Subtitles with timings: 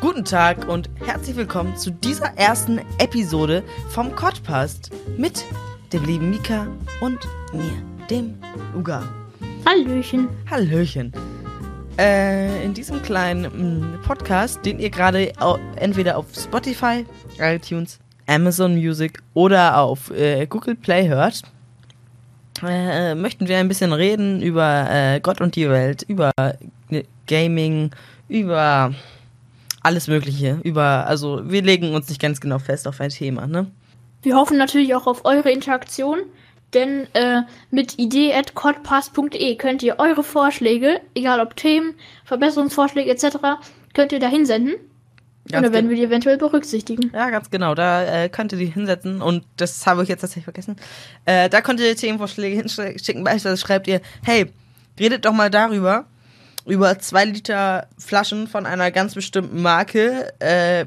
[0.00, 5.44] Guten Tag und herzlich willkommen zu dieser ersten Episode vom Podcast mit
[5.92, 6.66] dem lieben Mika
[7.02, 7.18] und
[7.52, 8.34] mir, dem
[8.74, 9.02] Uga.
[9.66, 10.30] Hallöchen.
[10.50, 11.12] Hallöchen.
[11.98, 15.34] Äh, in diesem kleinen mm, Podcast, den ihr gerade
[15.76, 17.04] entweder auf Spotify,
[17.38, 21.42] iTunes, Amazon Music oder auf äh, Google Play hört,
[22.66, 27.90] äh, möchten wir ein bisschen reden über äh, Gott und die Welt, über äh, Gaming,
[28.28, 28.94] über
[29.82, 33.70] alles Mögliche, über, also wir legen uns nicht ganz genau fest auf ein Thema, ne?
[34.22, 36.18] Wir hoffen natürlich auch auf eure Interaktion,
[36.74, 43.38] denn äh, mit idee.codpass.de könnt ihr eure Vorschläge, egal ob Themen, Verbesserungsvorschläge etc.,
[43.94, 44.74] könnt ihr da hinsenden.
[44.74, 47.10] Und Ganz dann werden ge- wir die eventuell berücksichtigen.
[47.14, 47.74] Ja, ganz genau.
[47.74, 50.76] Da äh, könnt ihr die hinsetzen und das habe ich jetzt tatsächlich vergessen.
[51.24, 53.24] Äh, da könnt ihr Themenvorschläge hinschicken.
[53.24, 54.46] Beispielsweise schreibt ihr, hey,
[54.98, 56.04] redet doch mal darüber,
[56.66, 60.86] über zwei Liter Flaschen von einer ganz bestimmten Marke äh,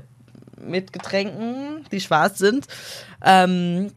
[0.61, 2.67] mit Getränken, die schwarz sind.
[3.23, 3.91] Ähm,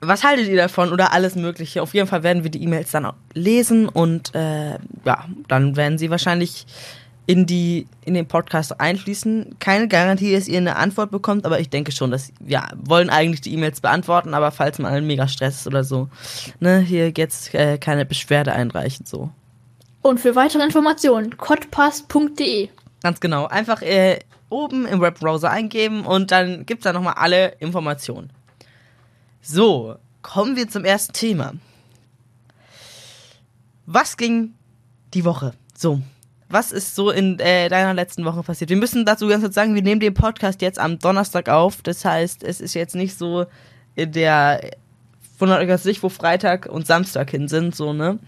[0.00, 1.80] was haltet ihr davon oder alles Mögliche?
[1.80, 4.72] Auf jeden Fall werden wir die E-Mails dann auch lesen und äh,
[5.04, 6.66] ja, dann werden sie wahrscheinlich
[7.26, 9.56] in die in den Podcast einfließen.
[9.60, 13.42] Keine Garantie, dass ihr eine Antwort bekommt, aber ich denke schon, dass ja wollen eigentlich
[13.42, 16.08] die E-Mails beantworten, aber falls mal ein mega Stress ist oder so,
[16.58, 19.30] ne, hier jetzt äh, keine Beschwerde einreichen so.
[20.02, 22.68] Und für weitere Informationen codpass.de.
[23.02, 24.18] Ganz genau, einfach äh,
[24.50, 28.30] oben im Webbrowser eingeben und dann gibt's da nochmal alle Informationen.
[29.40, 31.54] So, kommen wir zum ersten Thema.
[33.86, 34.54] Was ging
[35.14, 35.54] die Woche?
[35.76, 36.00] So,
[36.48, 38.70] was ist so in äh, deiner letzten Woche passiert?
[38.70, 41.82] Wir müssen dazu ganz kurz sagen, wir nehmen den Podcast jetzt am Donnerstag auf.
[41.82, 43.46] Das heißt, es ist jetzt nicht so
[43.94, 44.70] in der
[45.38, 48.20] von der Sicht, wo Freitag und Samstag hin sind, so, ne?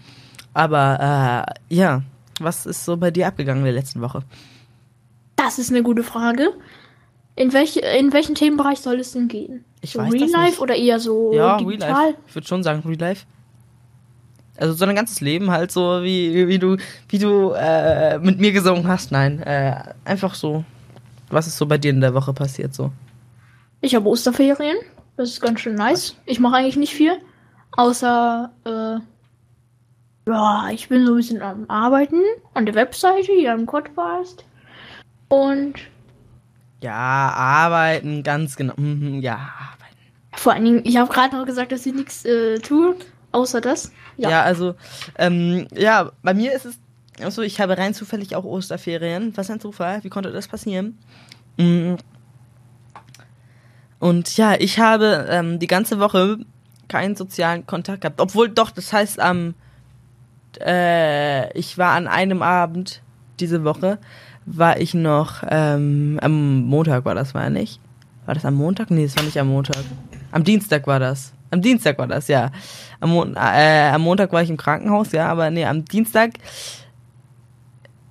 [0.55, 2.01] Aber äh, ja,
[2.39, 4.23] was ist so bei dir abgegangen in der letzten Woche?
[5.35, 6.53] Das ist eine gute Frage.
[7.35, 9.65] In, welch, in welchen Themenbereich soll es denn gehen?
[9.81, 10.59] Ich so weiß Real Life nicht.
[10.61, 11.91] oder eher so Ja, Real digital?
[12.07, 12.17] Life.
[12.27, 13.25] Ich würde schon sagen Real Life.
[14.57, 16.77] Also so ein ganzes Leben halt so, wie, wie du,
[17.09, 19.11] wie du äh, mit mir gesungen hast.
[19.11, 19.75] Nein, äh,
[20.05, 20.63] einfach so.
[21.29, 22.91] Was ist so bei dir in der Woche passiert so?
[23.81, 24.77] Ich habe Osterferien.
[25.17, 26.15] Das ist ganz schön nice.
[26.25, 27.17] Ich mache eigentlich nicht viel.
[27.75, 28.99] Außer, äh,
[30.27, 32.21] ja, ich bin so ein bisschen am Arbeiten.
[32.53, 34.43] An der Webseite, hier am Podcast.
[35.29, 35.75] Und
[36.81, 38.73] Ja, arbeiten, ganz genau.
[38.77, 39.95] Mhm, ja, arbeiten.
[40.35, 42.95] vor allen Dingen, ich habe gerade noch gesagt, dass ich nichts äh, tue.
[43.31, 43.91] Außer das.
[44.17, 44.41] Ja, Ja.
[44.43, 44.75] also,
[45.17, 46.79] ähm, ja, bei mir ist es,
[47.21, 49.35] also ich habe rein zufällig auch Osterferien.
[49.35, 50.97] Was ein Zufall, wie konnte das passieren?
[51.57, 51.95] Mm.
[53.99, 56.37] Und ja, ich habe ähm, die ganze Woche
[56.87, 58.21] keinen sozialen Kontakt gehabt.
[58.21, 59.53] Obwohl doch, das heißt, am,
[60.61, 63.01] äh, ich war an einem Abend
[63.39, 63.97] diese Woche,
[64.45, 67.79] war ich noch, ähm, am Montag war das, war ja nicht?
[68.25, 68.91] War das am Montag?
[68.91, 69.77] Nee, das war nicht am Montag.
[70.31, 71.33] Am Dienstag war das.
[71.51, 72.51] Am Dienstag war das, ja.
[72.99, 76.31] Am, Mon äh, am Montag war ich im Krankenhaus, ja, aber nee, am Dienstag,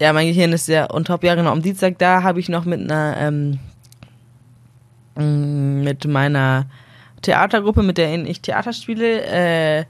[0.00, 2.64] ja, mein Gehirn ist ja on top, ja genau, am Dienstag, da habe ich noch
[2.64, 3.58] mit einer, ähm,
[5.16, 6.66] mh, mit meiner
[7.22, 9.84] Theatergruppe, mit der ich Theater spiele, äh,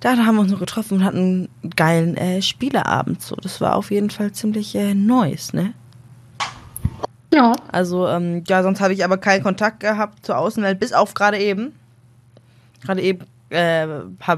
[0.00, 3.36] da, haben wir uns noch getroffen und hatten einen geilen äh, Spieleabend, so.
[3.36, 5.74] Das war auf jeden Fall ziemlich äh, nice, ne?
[7.36, 7.52] ja.
[7.70, 11.38] Also, ähm, ja, sonst habe ich aber keinen Kontakt gehabt zur Außenwelt, bis auf gerade
[11.38, 11.74] eben.
[12.82, 13.86] Gerade eben äh,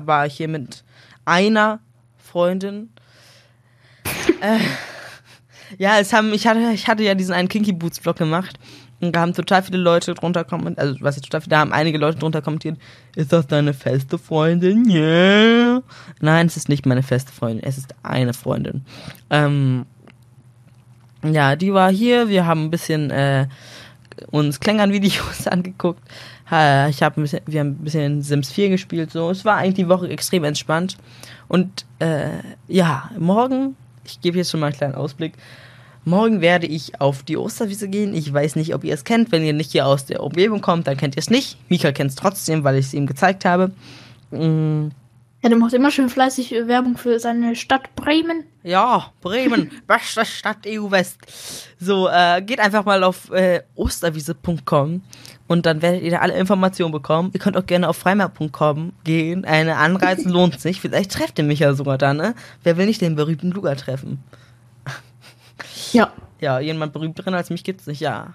[0.05, 0.85] war ich hier mit
[1.25, 1.81] einer
[2.19, 2.91] Freundin.
[4.41, 4.59] äh,
[5.79, 8.59] ja, es haben, ich hatte, ich hatte ja diesen einen Kinky Boots Vlog gemacht.
[9.01, 11.73] Und da haben total viele Leute drunter kommentiert, also was jetzt total viele, da haben
[11.73, 12.79] einige Leute drunter kommentiert,
[13.15, 14.91] ist das deine feste Freundin?
[14.91, 15.83] Yeah.
[16.21, 18.85] Nein, es ist nicht meine feste Freundin, es ist eine Freundin.
[19.31, 19.87] Ähm,
[21.25, 22.29] ja, die war hier.
[22.29, 23.47] Wir haben ein bisschen äh,
[24.31, 26.03] uns Klängern-Videos angeguckt.
[26.47, 29.11] Ich habe ein bisschen, wir haben ein bisschen Sims 4 gespielt.
[29.11, 30.97] So, es war eigentlich die Woche extrem entspannt.
[31.47, 32.39] Und äh,
[32.69, 35.35] ja, morgen, ich gebe jetzt schon mal einen kleinen Ausblick.
[36.09, 38.15] Morgen werde ich auf die Osterwiese gehen.
[38.15, 39.31] Ich weiß nicht, ob ihr es kennt.
[39.33, 41.59] Wenn ihr nicht hier aus der Umgebung kommt, dann kennt ihr es nicht.
[41.69, 43.71] Mika kennt es trotzdem, weil ich es ihm gezeigt habe.
[44.31, 44.89] Mm,
[45.43, 48.45] Ja, der macht immer schön fleißig Werbung für seine Stadt Bremen.
[48.65, 51.19] Ja, Bremen, beste Stadt EU West.
[51.79, 55.03] So, äh, geht einfach mal auf äh, osterwiese.com
[55.47, 57.31] und dann werdet ihr da alle Informationen bekommen.
[57.33, 59.45] Ihr könnt auch gerne auf freimar.com gehen.
[59.45, 60.81] Eine Anreise lohnt sich.
[60.81, 62.35] Vielleicht trefft ihr mich ja sogar da, ne?
[62.65, 64.19] Wer will nicht den berühmten Luga treffen?
[65.93, 66.13] Ja.
[66.41, 68.35] Ja, jemand berühmteren als mich gibt's nicht, ja.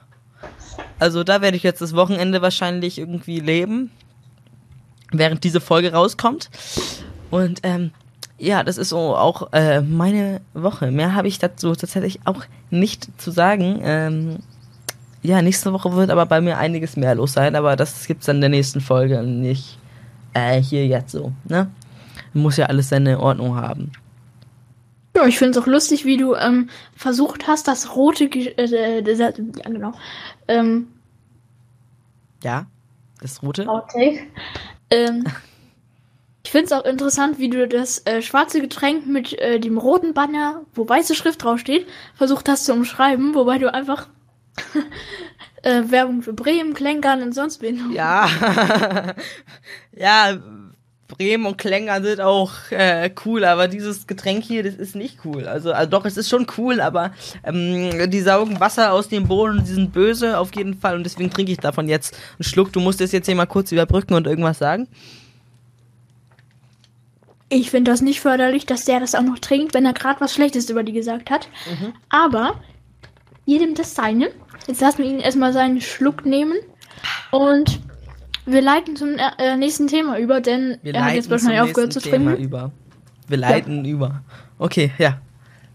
[1.00, 3.92] Also da werde ich jetzt das Wochenende wahrscheinlich irgendwie leben,
[5.12, 6.50] während diese Folge rauskommt.
[7.32, 7.92] Und ähm,
[8.38, 10.92] ja, das ist so auch äh, meine Woche.
[10.92, 13.80] Mehr habe ich dazu tatsächlich auch nicht zu sagen.
[13.84, 14.40] Ähm,
[15.22, 18.38] ja, nächste Woche wird aber bei mir einiges mehr los sein, aber das gibt's dann
[18.38, 19.78] in der nächsten Folge und nicht
[20.34, 21.70] äh, hier jetzt so, ne?
[22.34, 23.92] Muss ja alles seine Ordnung haben.
[25.16, 29.14] Ja, ich finde es auch lustig, wie du ähm, versucht hast, das rote, äh, äh,
[29.14, 29.32] ja
[29.70, 29.94] genau,
[30.48, 30.88] ähm,
[32.44, 32.66] Ja,
[33.22, 33.68] das rote.
[33.68, 34.28] Outtake.
[34.90, 35.24] Ähm,
[36.46, 40.14] ich finde es auch interessant, wie du das äh, schwarze Getränk mit äh, dem roten
[40.14, 44.10] Banner, wo weiße Schrift draufsteht, versucht hast zu umschreiben, wobei du einfach
[45.64, 47.92] äh, Werbung für Bremen, Klenkern und sonst wen.
[47.92, 48.28] Ja,
[49.92, 50.38] ja,
[51.18, 55.48] Bremen und Klängern sind auch äh, cool, aber dieses Getränk hier, das ist nicht cool.
[55.48, 57.12] Also, also doch, es ist schon cool, aber
[57.44, 61.04] ähm, die saugen Wasser aus dem Boden und die sind böse auf jeden Fall und
[61.04, 62.72] deswegen trinke ich davon jetzt einen Schluck.
[62.74, 64.88] Du musst es jetzt hier mal kurz überbrücken und irgendwas sagen.
[67.50, 70.34] Ich finde das nicht förderlich, dass der das auch noch trinkt, wenn er gerade was
[70.34, 71.48] Schlechtes über die gesagt hat.
[72.10, 72.60] Aber
[73.46, 74.32] jedem das seine.
[74.68, 76.58] Jetzt lassen wir ihn erstmal seinen Schluck nehmen.
[77.32, 77.80] Und
[78.46, 82.00] wir leiten zum äh, nächsten Thema über, denn Wir er hat jetzt wahrscheinlich aufgehört zu
[82.00, 82.44] nächsten Thema trinken.
[82.44, 82.72] über.
[83.28, 84.24] Wir leiten über.
[84.58, 85.20] Okay, ja.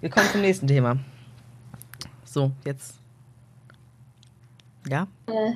[0.00, 0.98] Wir kommen zum nächsten Thema.
[2.24, 2.94] So, jetzt.
[4.88, 5.06] Ja?
[5.26, 5.52] Äh,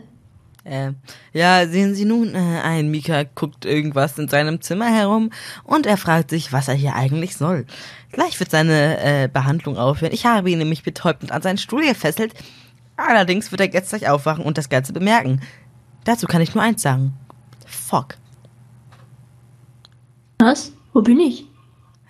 [0.64, 0.92] Äh,
[1.32, 2.88] ja, sehen Sie nun äh, ein.
[2.90, 5.30] Mika guckt irgendwas in seinem Zimmer herum
[5.64, 7.66] und er fragt sich, was er hier eigentlich soll.
[8.12, 10.12] Gleich wird seine äh, Behandlung aufhören.
[10.12, 12.32] Ich habe ihn nämlich betäubt und an seinen Stuhl gefesselt.
[12.96, 15.40] Allerdings wird er jetzt gleich aufwachen und das Ganze bemerken.
[16.04, 17.14] Dazu kann ich nur eins sagen.
[17.66, 18.16] Fuck.
[20.38, 20.72] was?
[20.93, 21.46] Wo bin ich?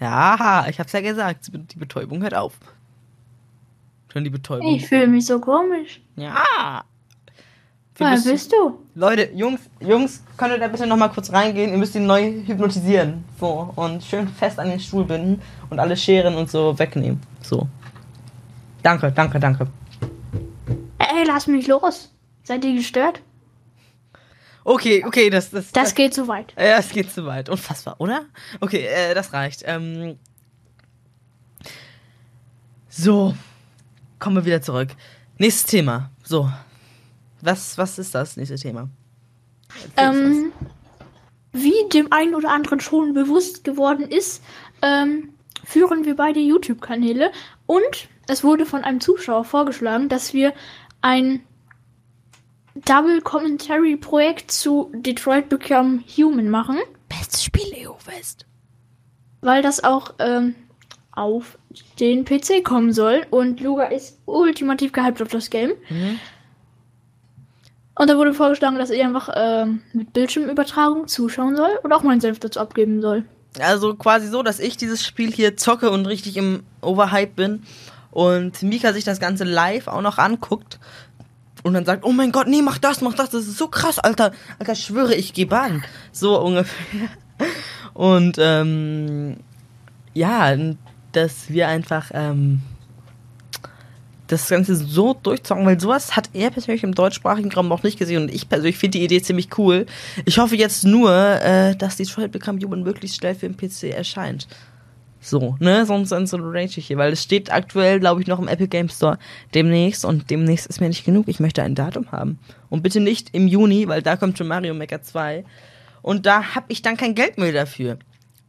[0.00, 1.50] Ja, ich hab's ja gesagt.
[1.55, 2.59] Die Betäubung hört auf.
[4.12, 4.75] Schon die Betäubung.
[4.75, 6.00] Ich fühle mich so komisch.
[6.17, 6.83] Ja.
[7.97, 8.79] Wer müssen- bist du?
[8.94, 11.71] Leute, Jungs, Jungs, könnt ihr da bitte nochmal kurz reingehen?
[11.71, 13.25] Ihr müsst ihn neu hypnotisieren.
[13.38, 13.73] So.
[13.77, 15.41] Und schön fest an den Stuhl binden
[15.71, 17.21] und alle Scheren und so wegnehmen.
[17.43, 17.69] So.
[18.83, 19.69] Danke, danke, danke.
[20.99, 22.11] Ey, lass mich los.
[22.43, 23.21] Seid ihr gestört?
[24.64, 26.55] Okay, okay, das, das, Das geht zu weit.
[26.56, 27.49] Ja, es geht zu weit.
[27.49, 28.26] Unfassbar, oder?
[28.61, 29.62] Okay, äh, das reicht.
[29.67, 30.19] Ähm,
[32.88, 33.35] so,
[34.19, 34.91] kommen wir wieder zurück.
[35.38, 36.11] Nächstes Thema.
[36.23, 36.50] So,
[37.41, 38.88] was, was ist das nächste Thema?
[39.97, 40.53] Ähm,
[41.53, 44.43] wie dem einen oder anderen schon bewusst geworden ist,
[44.81, 47.32] ähm, führen wir beide YouTube-Kanäle
[47.67, 50.53] und es wurde von einem Zuschauer vorgeschlagen, dass wir
[51.00, 51.43] ein
[52.75, 56.79] Double Commentary Projekt zu Detroit Become Human machen.
[57.09, 58.47] Bestes Spiel, EU West.
[59.43, 60.55] weil das auch ähm,
[61.11, 61.59] auf
[62.01, 65.73] den PC kommen soll und Luga ist ultimativ gehypt auf das Game.
[65.91, 66.19] Mhm.
[67.95, 72.23] Und da wurde vorgeschlagen, dass ich einfach ähm, mit Bildschirmübertragung zuschauen soll und auch meinen
[72.23, 73.25] Senf dazu abgeben soll.
[73.61, 77.65] Also quasi so, dass ich dieses Spiel hier zocke und richtig im Overhype bin
[78.11, 80.79] und Mika sich das Ganze live auch noch anguckt
[81.62, 83.99] und dann sagt, oh mein Gott, nee, mach das, mach das, das ist so krass,
[83.99, 85.85] Alter, Alter, ich schwöre, ich geh baden.
[86.11, 87.09] So ungefähr.
[87.94, 89.37] Und ähm,
[90.14, 90.56] ja,
[91.12, 92.62] dass wir einfach ähm,
[94.32, 98.23] das Ganze so durchzocken, weil sowas hat er persönlich im deutschsprachigen Raum noch nicht gesehen
[98.23, 99.85] und ich persönlich finde die Idee ziemlich cool.
[100.25, 104.49] Ich hoffe jetzt nur, äh, dass Detroit Become Human möglichst schnell für den PC erscheint.
[105.25, 108.41] So, ne, sonst dann so rage ich hier, weil es steht aktuell, glaube ich, noch
[108.41, 109.19] im Epic Game Store
[109.55, 111.29] demnächst und demnächst ist mir nicht genug.
[111.29, 112.41] Ich möchte ein Datum haben.
[112.71, 115.45] Und bitte nicht im Juni, weil da kommt schon Mario Maker 2
[116.02, 117.99] und da habe ich dann kein Geld mehr dafür.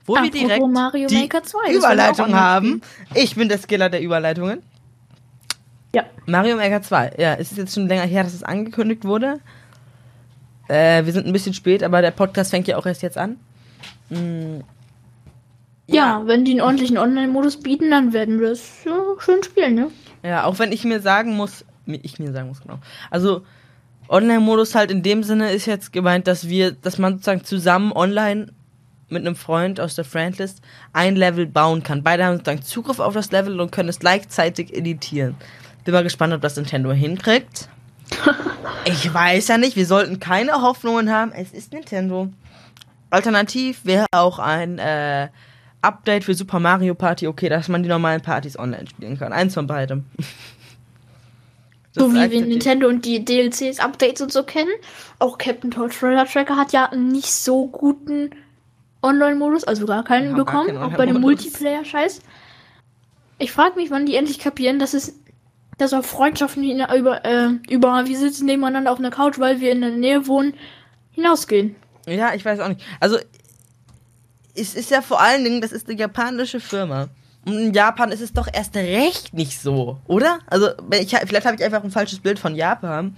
[0.05, 2.81] Wo wir Apropos direkt Mario die Maker 2, das wollen wir auch Überleitung haben.
[3.13, 4.63] Ich bin der Skiller der Überleitungen.
[5.93, 6.05] Ja.
[6.25, 7.13] Mario Maker 2.
[7.19, 9.39] Ja, es ist jetzt schon länger her, dass es angekündigt wurde.
[10.67, 13.37] Äh, wir sind ein bisschen spät, aber der Podcast fängt ja auch erst jetzt an.
[14.09, 14.61] Mm.
[15.87, 19.91] Ja, wenn die einen ordentlichen Online-Modus bieten, dann werden wir es ja, schön spielen, ne?
[20.23, 22.79] Ja, auch wenn ich mir sagen muss, ich mir sagen muss, genau.
[23.11, 23.43] Also,
[24.07, 28.47] Online-Modus halt in dem Sinne ist jetzt gemeint, dass wir, dass man sozusagen zusammen online
[29.09, 30.61] mit einem Freund aus der Friendlist
[30.93, 32.03] ein Level bauen kann.
[32.03, 35.35] Beide haben sozusagen Zugriff auf das Level und können es gleichzeitig editieren.
[35.83, 37.69] Bin mal gespannt, ob das Nintendo hinkriegt.
[38.85, 41.31] ich weiß ja nicht, wir sollten keine Hoffnungen haben.
[41.31, 42.29] Es ist Nintendo.
[43.09, 45.29] Alternativ wäre auch ein äh,
[45.83, 49.33] Update für Super Mario Party okay, dass man die normalen Partys online spielen kann.
[49.33, 50.05] Eins von beidem.
[51.95, 52.41] Das So wie wir.
[52.41, 54.71] Nintendo und die DLCs, Updates und so kennen.
[55.19, 58.31] Auch Captain Toad Thriller Tracker hat ja einen nicht so guten
[59.03, 61.21] Online-Modus, also gar keinen Ja, bekommen, keinen auch bei dem.
[61.21, 62.21] Multiplayer-Scheiß.
[63.37, 65.19] Ich frage mich, wann die endlich kapieren, dass es
[65.77, 69.81] dass auch Freundschaften über, äh, über wir sitzen nebeneinander auf einer Couch, weil wir in
[69.81, 70.53] der Nähe wohnen,
[71.11, 71.75] hinausgehen.
[72.07, 72.81] Ja, ich weiß auch nicht.
[72.99, 73.17] Also,
[74.55, 77.09] es ist ja vor allen Dingen, das ist eine japanische Firma.
[77.45, 80.39] Und in Japan ist es doch erst recht nicht so, oder?
[80.47, 83.15] Also, ich, vielleicht habe ich einfach ein falsches Bild von Japan.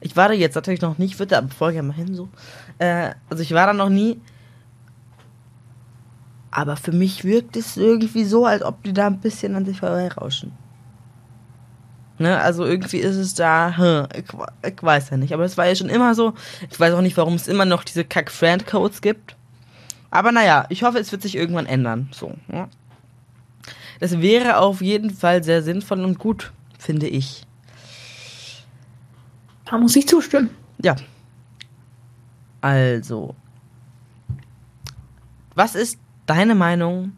[0.00, 2.28] Ich war da jetzt natürlich noch nicht, würde aber vorher mal hin so.
[2.78, 4.20] Äh, also ich war da noch nie.
[6.50, 9.78] Aber für mich wirkt es irgendwie so, als ob die da ein bisschen an sich
[9.78, 10.52] vorbeirauschen.
[12.18, 14.24] Ne, also irgendwie ist es da, hm, ich,
[14.70, 16.34] ich, weiß ja nicht, aber es war ja schon immer so.
[16.70, 19.36] Ich weiß auch nicht, warum es immer noch diese Kack-Friend-Codes gibt.
[20.12, 22.10] Aber naja, ich hoffe, es wird sich irgendwann ändern.
[22.12, 22.34] So.
[22.52, 22.68] Ja.
[23.98, 27.44] Das wäre auf jeden Fall sehr sinnvoll und gut, finde ich.
[29.64, 30.50] Da muss ich zustimmen.
[30.82, 30.96] Ja.
[32.60, 33.34] Also.
[35.54, 37.12] Was ist deine Meinung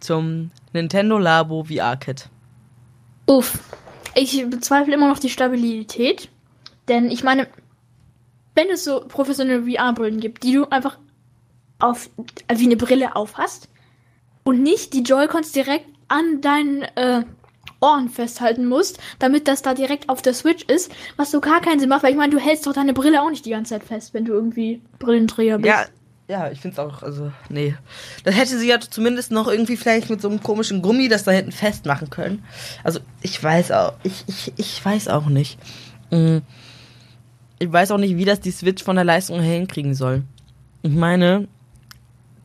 [0.00, 2.30] zum Nintendo Labo VR-Kit?
[3.26, 3.58] Uff.
[4.14, 6.30] Ich bezweifle immer noch die Stabilität.
[6.88, 7.46] Denn ich meine,
[8.54, 10.96] wenn es so professionelle VR-Brillen gibt, die du einfach
[11.78, 12.10] auf,
[12.52, 13.68] wie eine Brille aufhast
[14.44, 17.24] und nicht die Joy-Cons direkt an deinen äh,
[17.80, 21.80] Ohren festhalten musst, damit das da direkt auf der Switch ist, was so gar keinen
[21.80, 23.84] Sinn macht, weil ich meine, du hältst doch deine Brille auch nicht die ganze Zeit
[23.84, 25.68] fest, wenn du irgendwie Brillenträger bist.
[25.68, 25.84] Ja,
[26.28, 27.74] ja, ich finde es auch, also, nee.
[28.24, 31.30] Das hätte sie ja zumindest noch irgendwie vielleicht mit so einem komischen Gummi das da
[31.30, 32.44] hinten festmachen können.
[32.82, 35.58] Also, ich weiß auch, ich, ich, ich weiß auch nicht.
[36.10, 36.38] Mm.
[37.58, 40.24] Ich weiß auch nicht, wie das die Switch von der Leistung her hinkriegen soll.
[40.82, 41.48] Ich meine,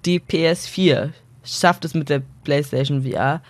[0.06, 1.12] die PS4
[1.44, 3.42] schafft es mit der PlayStation VR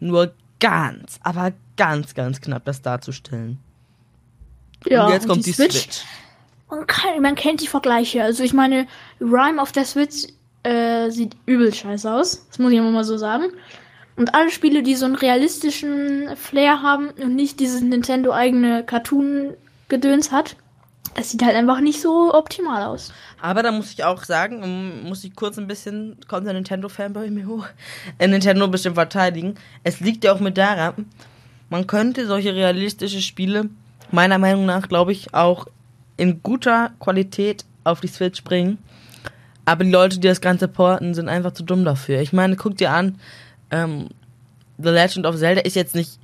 [0.00, 3.58] nur ganz, aber ganz, ganz knapp das darzustellen.
[4.86, 5.80] Ja, und jetzt kommt und die, die, Switch.
[5.80, 6.04] Switch.
[6.70, 8.22] Man, kann, man, kennt die Vergleiche.
[8.22, 8.86] Also ich meine,
[9.20, 10.26] Rhyme auf der Switch
[10.62, 12.46] äh, sieht übel scheiße aus.
[12.48, 13.44] Das muss ich immer mal so sagen.
[14.16, 20.32] Und alle Spiele, die so einen realistischen Flair haben und nicht dieses Nintendo eigene Cartoon-Gedöns
[20.32, 20.56] hat,
[21.14, 23.12] das sieht halt einfach nicht so optimal aus.
[23.40, 27.30] Aber da muss ich auch sagen, muss ich kurz ein bisschen, kommt der Nintendo-Fan bei
[27.30, 27.66] mir hoch,
[28.18, 29.56] äh, Nintendo bestimmt verteidigen.
[29.84, 31.06] Es liegt ja auch mit daran,
[31.70, 33.68] man könnte solche realistische Spiele,
[34.10, 35.66] meiner Meinung nach, glaube ich, auch
[36.16, 38.78] in guter Qualität auf die Switch bringen.
[39.64, 42.20] Aber die Leute, die das Ganze porten, sind einfach zu dumm dafür.
[42.20, 43.18] Ich meine, guck dir an,
[43.70, 44.08] ähm,
[44.78, 46.18] The Legend of Zelda ist jetzt nicht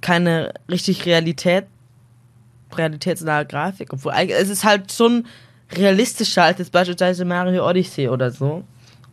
[0.00, 1.66] keine richtig Realität
[2.76, 3.92] realitätsnahe Grafik.
[3.92, 5.26] Obwohl, es ist halt schon
[5.72, 8.64] realistischer als jetzt beispielsweise Mario Odyssey oder so.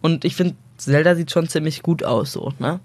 [0.01, 2.79] Und ich finde, Zelda sieht schon ziemlich gut aus, so, ne?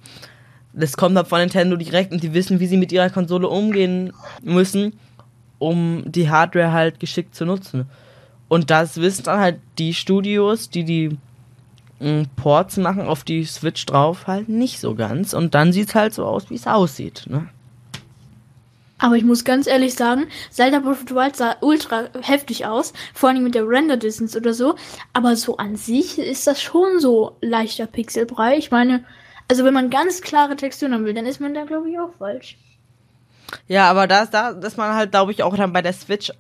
[0.73, 4.13] Das kommt halt von Nintendo direkt und die wissen, wie sie mit ihrer Konsole umgehen
[4.43, 4.93] müssen,
[5.59, 7.87] um die Hardware halt geschickt zu nutzen.
[8.49, 11.19] Und das wissen dann halt die Studios, die die
[12.01, 15.35] mm, Ports machen auf die Switch drauf, halt nicht so ganz.
[15.35, 17.49] Und dann sieht es halt so aus, wie es aussieht, ne?
[18.99, 22.93] Aber ich muss ganz ehrlich sagen, Zelda Breath of the Wild sah ultra heftig aus,
[23.15, 24.75] vor allem mit der Render Distance oder so.
[25.13, 28.57] Aber so an sich ist das schon so leichter Pixelbrei.
[28.57, 29.05] Ich meine,
[29.49, 32.13] also wenn man ganz klare Texturen haben will, dann ist man da glaube ich auch
[32.19, 32.59] falsch.
[33.67, 36.33] Ja, aber da, da ist man halt glaube ich auch dann bei der Switch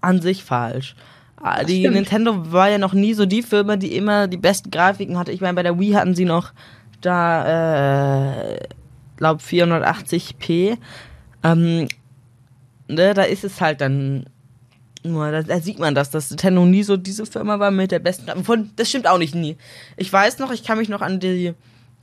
[0.00, 0.96] an sich falsch.
[1.40, 1.94] Ah, die stimmt.
[1.94, 5.30] Nintendo war ja noch nie so die Firma, die immer die besten Grafiken hatte.
[5.30, 6.52] Ich meine, bei der Wii hatten sie noch
[7.00, 8.58] da, äh,
[9.16, 10.78] glaube 480p.
[11.42, 11.88] Ähm,
[12.88, 14.26] ne, da ist es halt dann
[15.04, 18.00] nur, da, da, sieht man das, dass Nintendo nie so diese Firma war mit der
[18.00, 19.56] besten Von, das stimmt auch nicht nie.
[19.96, 21.54] Ich weiß noch, ich kann mich noch an die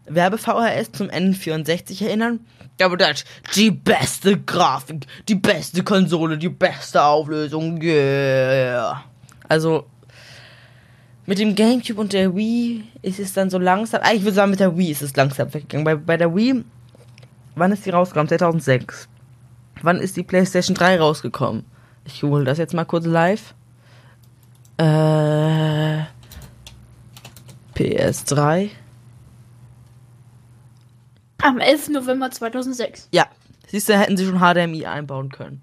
[0.07, 2.39] Werbe-VHS zum N64 erinnern.
[2.81, 3.23] Aber das
[3.55, 9.03] die beste Grafik, die beste Konsole, die beste Auflösung, yeah.
[9.47, 9.85] Also,
[11.25, 14.51] mit dem Gamecube und der Wii ist es dann so langsam, eigentlich würde ich sagen,
[14.51, 15.85] mit der Wii ist es langsam weggegangen.
[15.85, 16.65] Bei, bei der Wii,
[17.55, 18.27] wann ist die rausgekommen?
[18.27, 19.07] 2006.
[19.85, 21.63] Wann ist die PlayStation 3 rausgekommen?
[22.05, 23.53] Ich hole das jetzt mal kurz live.
[24.77, 26.05] Äh,
[27.75, 28.71] PS3.
[31.43, 31.89] Am 11.
[31.89, 33.09] November 2006.
[33.11, 33.27] Ja,
[33.67, 35.61] siehst du, hätten sie schon HDMI einbauen können.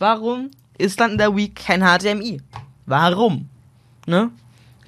[0.00, 2.42] Warum ist dann in der Wii kein HDMI?
[2.86, 3.48] Warum?
[4.08, 4.32] Ne?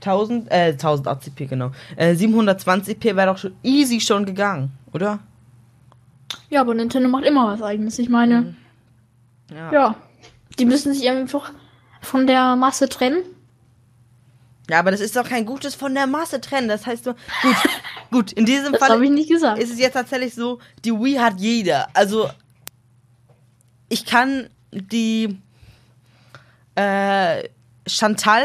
[0.00, 1.70] 1000, äh, 1080p, genau.
[1.94, 5.20] Äh, 720p wäre doch schon easy schon gegangen, oder?
[6.50, 7.98] Ja, aber Nintendo macht immer was eigenes.
[7.98, 8.56] Ich meine, mhm.
[9.50, 9.72] ja.
[9.72, 9.94] ja.
[10.58, 11.52] Die müssen sich einfach
[12.00, 13.22] von der Masse trennen.
[14.70, 16.68] Ja, aber das ist doch kein gutes von der Masse trennen.
[16.68, 17.56] Das heißt so, gut,
[18.10, 19.62] gut, in diesem das Fall habe ich nicht gesagt.
[19.62, 21.88] ist es jetzt tatsächlich so, die Wii hat jeder.
[21.94, 22.28] Also
[23.88, 25.38] ich kann die
[26.74, 27.48] äh,
[27.88, 28.44] Chantal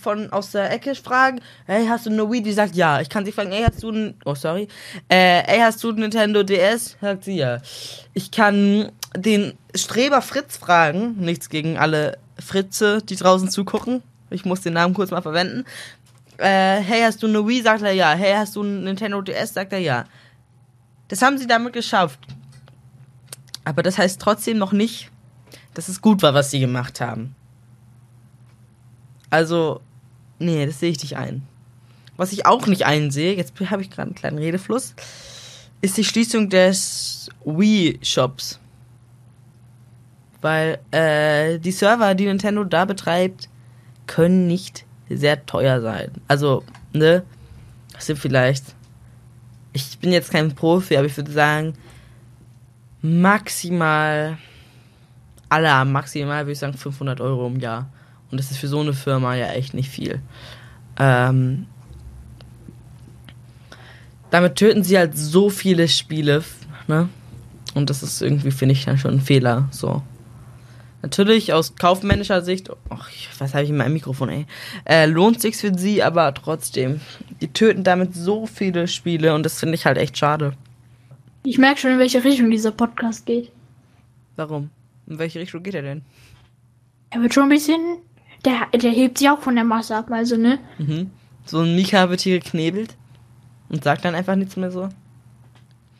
[0.00, 2.42] von aus der Ecke fragen, hey, hast du eine Wii?
[2.42, 3.00] Die sagt ja.
[3.00, 4.68] Ich kann sie fragen, hey, hast du ein, oh sorry,
[5.08, 6.96] äh, hey, hast du Nintendo DS?
[7.00, 7.60] Sagt sie ja.
[8.12, 14.02] Ich kann den Streber Fritz fragen, nichts gegen alle Fritze, die draußen zugucken.
[14.30, 15.64] Ich muss den Namen kurz mal verwenden.
[16.38, 17.62] äh, hey, hast du eine Wii?
[17.62, 18.12] Sagt er ja.
[18.12, 19.54] Hey, hast du ein Nintendo DS?
[19.54, 20.04] Sagt er ja.
[21.08, 22.18] Das haben sie damit geschafft.
[23.64, 25.10] Aber das heißt trotzdem noch nicht,
[25.74, 27.34] dass es gut war, was sie gemacht haben.
[29.34, 29.80] Also,
[30.38, 31.42] nee, das sehe ich nicht ein.
[32.16, 34.94] Was ich auch nicht einsehe, jetzt habe ich gerade einen kleinen Redefluss,
[35.80, 38.60] ist die Schließung des Wii-Shops.
[40.40, 43.48] Weil äh, die Server, die Nintendo da betreibt,
[44.06, 46.12] können nicht sehr teuer sein.
[46.28, 46.62] Also,
[46.92, 47.24] ne,
[47.92, 48.76] das sind vielleicht,
[49.72, 51.72] ich bin jetzt kein Profi, aber ich würde sagen,
[53.02, 54.38] maximal,
[55.48, 57.90] aller maximal würde ich sagen 500 Euro im Jahr.
[58.34, 60.20] Und das ist für so eine Firma ja echt nicht viel.
[60.98, 61.66] Ähm,
[64.32, 66.42] damit töten sie halt so viele Spiele,
[66.88, 67.08] ne?
[67.74, 70.02] Und das ist irgendwie, finde ich, dann schon ein Fehler, so.
[71.00, 74.46] Natürlich aus kaufmännischer Sicht, ach, was habe ich in meinem Mikrofon, ey,
[74.84, 77.00] äh, lohnt sich's für sie, aber trotzdem,
[77.40, 80.54] die töten damit so viele Spiele und das finde ich halt echt schade.
[81.44, 83.52] Ich merke schon, in welche Richtung dieser Podcast geht.
[84.34, 84.70] Warum?
[85.06, 86.02] In welche Richtung geht er denn?
[87.10, 87.78] Er wird schon ein bisschen,
[88.44, 90.58] der, der hebt sich auch von der Masse ab, also ne?
[90.78, 91.10] Mhm.
[91.46, 92.96] So ein Mika wird hier geknebelt
[93.68, 94.88] und sagt dann einfach nichts mehr so.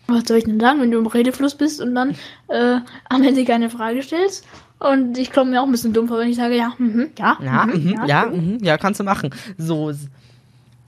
[0.07, 2.15] Was soll ich denn sagen, wenn du im Redefluss bist und dann
[2.49, 4.47] äh, am Ende keine Frage stellst?
[4.79, 7.39] Und ich komme mir auch ein bisschen dumm vor, wenn ich sage, ja, mhm, ja,
[7.43, 8.37] Ja, mhm, mhm, ja, mhm.
[8.37, 9.31] mhm, ja, kannst du machen.
[9.57, 9.93] So.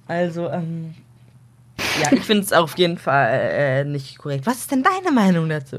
[0.07, 0.95] Also, ähm.
[2.03, 4.47] Ja, ich finde es auf jeden Fall äh, nicht korrekt.
[4.47, 5.79] Was ist denn deine Meinung dazu?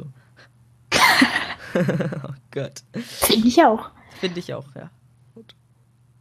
[1.76, 2.84] oh Gott.
[2.94, 3.90] Finde ich auch.
[4.20, 4.90] Finde ich auch, ja.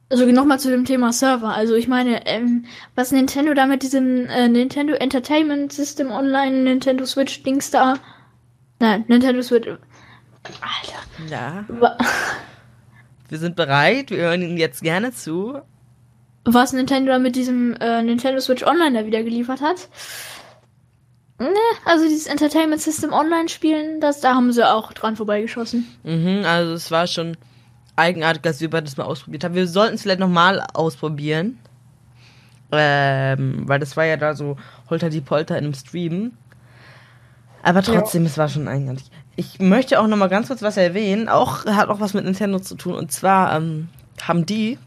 [0.08, 1.48] Also nochmal zu dem Thema Server.
[1.54, 7.04] Also ich meine, ähm, was Nintendo da mit diesem äh, Nintendo Entertainment System Online, Nintendo
[7.06, 7.94] Switch Dings da.
[8.78, 9.66] Nein, Nintendo Switch.
[9.66, 11.28] Alter.
[11.28, 11.98] Ja, Wa-
[13.28, 14.10] wir sind bereit.
[14.10, 15.58] Wir hören Ihnen jetzt gerne zu.
[16.44, 19.88] Was Nintendo da mit diesem äh, Nintendo Switch Online da wieder geliefert hat.
[21.40, 21.48] Ne,
[21.84, 25.86] also dieses Entertainment System Online Spielen, das, da haben sie auch dran vorbeigeschossen.
[26.04, 27.36] Mhm, also es war schon
[27.96, 29.54] eigenartig, dass wir das mal ausprobiert haben.
[29.54, 31.59] Wir sollten es vielleicht nochmal ausprobieren.
[32.72, 34.56] Ähm, weil das war ja da so
[34.90, 36.32] holter die Polter in einem Stream.
[37.62, 39.11] Aber trotzdem, es war schon eigenartig.
[39.37, 41.28] Ich möchte auch nochmal ganz kurz was erwähnen.
[41.28, 42.94] Auch hat auch was mit Nintendo zu tun.
[42.94, 43.88] Und zwar ähm,
[44.22, 44.78] haben die,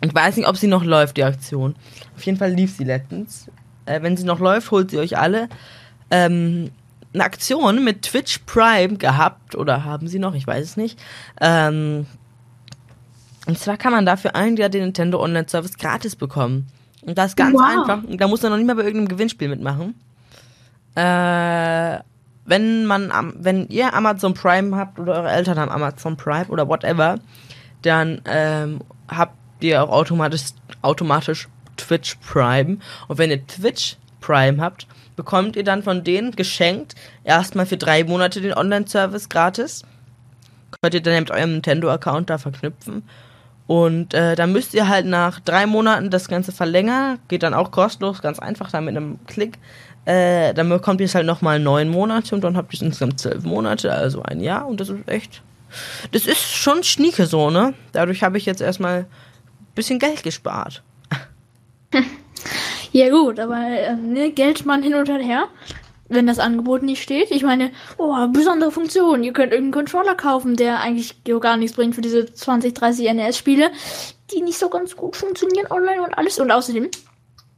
[0.00, 1.74] ich weiß nicht, ob sie noch läuft, die Aktion.
[2.16, 3.50] Auf jeden Fall lief sie letztens.
[3.86, 5.48] Äh, wenn sie noch läuft, holt sie euch alle.
[6.10, 6.70] Ähm,
[7.12, 10.98] eine Aktion mit Twitch Prime gehabt oder haben sie noch, ich weiß es nicht.
[11.40, 12.06] Ähm,
[13.50, 16.68] und zwar kann man dafür ein Jahr den Nintendo Online Service gratis bekommen.
[17.02, 17.62] Und das ist ganz Wow.
[17.62, 18.04] einfach.
[18.04, 19.96] Und Da muss man noch nicht mal bei irgendeinem Gewinnspiel mitmachen.
[20.94, 21.98] Äh,
[22.44, 27.18] wenn man, wenn ihr Amazon Prime habt oder eure Eltern haben Amazon Prime oder whatever,
[27.82, 30.50] dann ähm, habt ihr auch automatisch,
[30.82, 32.78] automatisch Twitch Prime.
[33.08, 34.86] Und wenn ihr Twitch Prime habt,
[35.16, 39.82] bekommt ihr dann von denen geschenkt erstmal für drei Monate den Online-Service gratis.
[40.80, 43.02] Könnt ihr dann mit eurem Nintendo-Account da verknüpfen.
[43.70, 47.20] Und äh, dann müsst ihr halt nach drei Monaten das Ganze verlängern.
[47.28, 49.58] Geht dann auch kostenlos, ganz einfach, da mit einem Klick.
[50.06, 53.20] Äh, dann bekommt ihr es halt nochmal neun Monate und dann habt ihr es insgesamt
[53.20, 54.66] zwölf Monate, also ein Jahr.
[54.66, 55.42] Und das ist echt.
[56.10, 57.74] Das ist schon schnieke so, ne?
[57.92, 59.06] Dadurch habe ich jetzt erstmal ein
[59.76, 60.82] bisschen Geld gespart.
[62.92, 65.44] Ja gut, aber ähm, ne, Geld sparen hin und her,
[66.10, 67.30] wenn das Angebot nicht steht.
[67.30, 69.22] Ich meine, oh, besondere Funktion.
[69.22, 73.70] Ihr könnt irgendeinen Controller kaufen, der eigentlich gar nichts bringt für diese 20, 30 NES-Spiele,
[74.32, 76.38] die nicht so ganz gut funktionieren online und alles.
[76.38, 76.90] Und außerdem,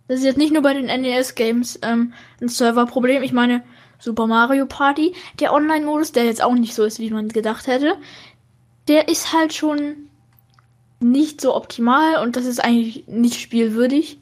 [0.06, 3.22] das ist jetzt nicht nur bei den NES-Games ähm, ein Serverproblem.
[3.22, 3.64] Ich meine,
[3.98, 7.94] Super Mario Party, der Online-Modus, der jetzt auch nicht so ist, wie man gedacht hätte,
[8.86, 10.08] der ist halt schon
[11.00, 14.18] nicht so optimal und das ist eigentlich nicht spielwürdig.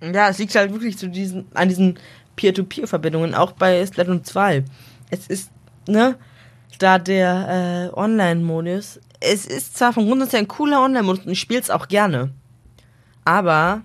[0.00, 1.98] Ja, es liegt halt wirklich zu diesen, an diesen
[2.36, 4.64] Peer-to-Peer-Verbindungen, auch bei Splatoon 2.
[5.10, 5.50] Es ist,
[5.88, 6.16] ne,
[6.78, 11.40] da der äh, Online-Modus, es ist zwar vom Grundsatz her ein cooler Online-Modus und ich
[11.40, 12.30] spiele es auch gerne,
[13.24, 13.82] aber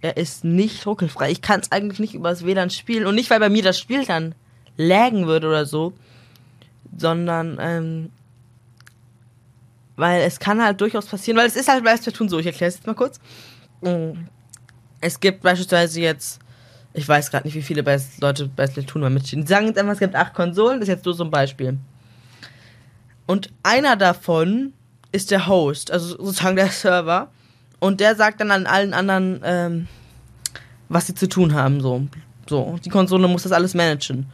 [0.00, 1.30] er ist nicht ruckelfrei.
[1.30, 4.04] Ich kann es eigentlich nicht übers WLAN spielen und nicht, weil bei mir das Spiel
[4.04, 4.34] dann
[4.76, 5.92] laggen würde oder so,
[6.96, 8.10] sondern ähm,
[9.96, 12.68] weil es kann halt durchaus passieren, weil es ist halt bei Splatoon so, ich erkläre
[12.68, 13.20] es jetzt mal kurz.
[13.82, 14.24] Mm.
[15.00, 16.38] Es gibt beispielsweise jetzt,
[16.94, 19.42] ich weiß gerade nicht, wie viele bei, Leute bei Splatoon mal mitstehen.
[19.42, 21.78] Die sagen jetzt einfach, es gibt acht Konsolen, das ist jetzt nur so ein Beispiel.
[23.26, 24.72] Und einer davon
[25.10, 27.30] ist der Host, also sozusagen der Server.
[27.80, 29.88] Und der sagt dann an allen anderen, ähm,
[30.88, 32.06] was sie zu tun haben, so.
[32.48, 34.26] So, die Konsole muss das alles managen.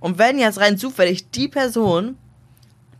[0.00, 2.16] Und wenn jetzt rein zufällig die Person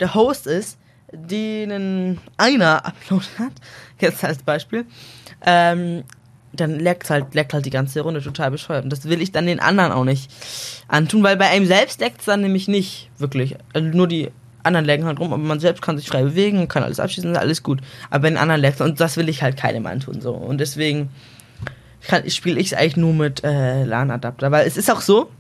[0.01, 0.79] der Host ist,
[1.13, 3.53] denen einer Upload hat,
[4.01, 4.85] jetzt als Beispiel,
[5.45, 6.05] ähm,
[6.53, 8.85] dann leckt halt, leckt halt die ganze Runde total bescheuert.
[8.85, 10.31] Und das will ich dann den anderen auch nicht
[10.89, 13.57] antun, weil bei einem selbst leckt es dann nämlich nicht wirklich.
[13.73, 14.31] Also nur die
[14.63, 17.63] anderen lecken halt rum, aber man selbst kann sich frei bewegen, kann alles abschießen, alles
[17.63, 17.81] gut.
[18.11, 20.33] Aber bei den anderen leckt und das will ich halt keinem antun so.
[20.33, 21.11] Und deswegen
[22.29, 25.31] spiele ich es eigentlich nur mit äh, LAN-Adapter, weil es ist auch so,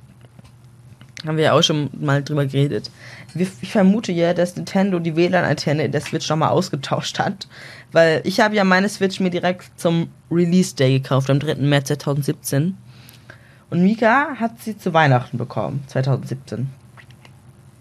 [1.28, 2.90] haben wir ja auch schon mal drüber geredet.
[3.34, 7.46] Ich vermute ja, dass Nintendo die WLAN-Antenne der Switch nochmal ausgetauscht hat.
[7.92, 11.56] Weil ich habe ja meine Switch mir direkt zum Release Day gekauft, am 3.
[11.56, 12.76] März 2017.
[13.70, 16.68] Und Mika hat sie zu Weihnachten bekommen, 2017.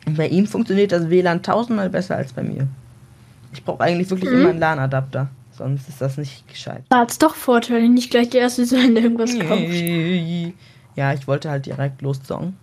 [0.06, 2.68] Und bei ihm funktioniert das WLAN tausendmal besser als bei mir.
[3.54, 4.40] Ich brauche eigentlich wirklich mhm.
[4.40, 5.30] immer einen LAN-Adapter.
[5.52, 6.84] Sonst ist das nicht gescheit.
[6.90, 10.54] Da hat es doch Vorteile, nicht gleich die erste sein, der irgendwas kauft.
[10.96, 12.58] Ja, ich wollte halt direkt loszongen.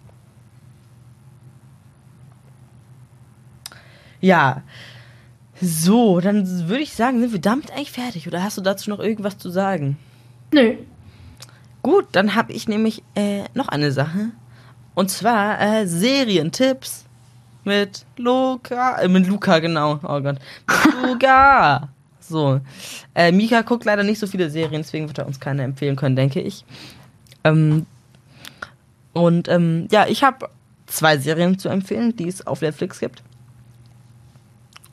[4.25, 4.63] Ja.
[5.61, 8.27] So, dann würde ich sagen, sind wir damit eigentlich fertig.
[8.27, 9.99] Oder hast du dazu noch irgendwas zu sagen?
[10.51, 10.77] Nö.
[11.83, 14.31] Gut, dann habe ich nämlich äh, noch eine Sache.
[14.95, 17.05] Und zwar äh, Serientipps
[17.65, 18.99] mit Luca.
[18.99, 20.01] Äh, mit Luca, genau.
[20.03, 20.39] Oh Gott.
[20.87, 21.91] Mit Luca.
[22.19, 22.61] So.
[23.15, 26.17] Äh, Mika guckt leider nicht so viele Serien, deswegen wird er uns keine empfehlen können,
[26.17, 26.65] denke ich.
[27.45, 27.85] Ähm,
[29.13, 30.49] und ähm, ja, ich habe
[30.87, 33.23] zwei Serien zu empfehlen, die es auf Netflix gibt.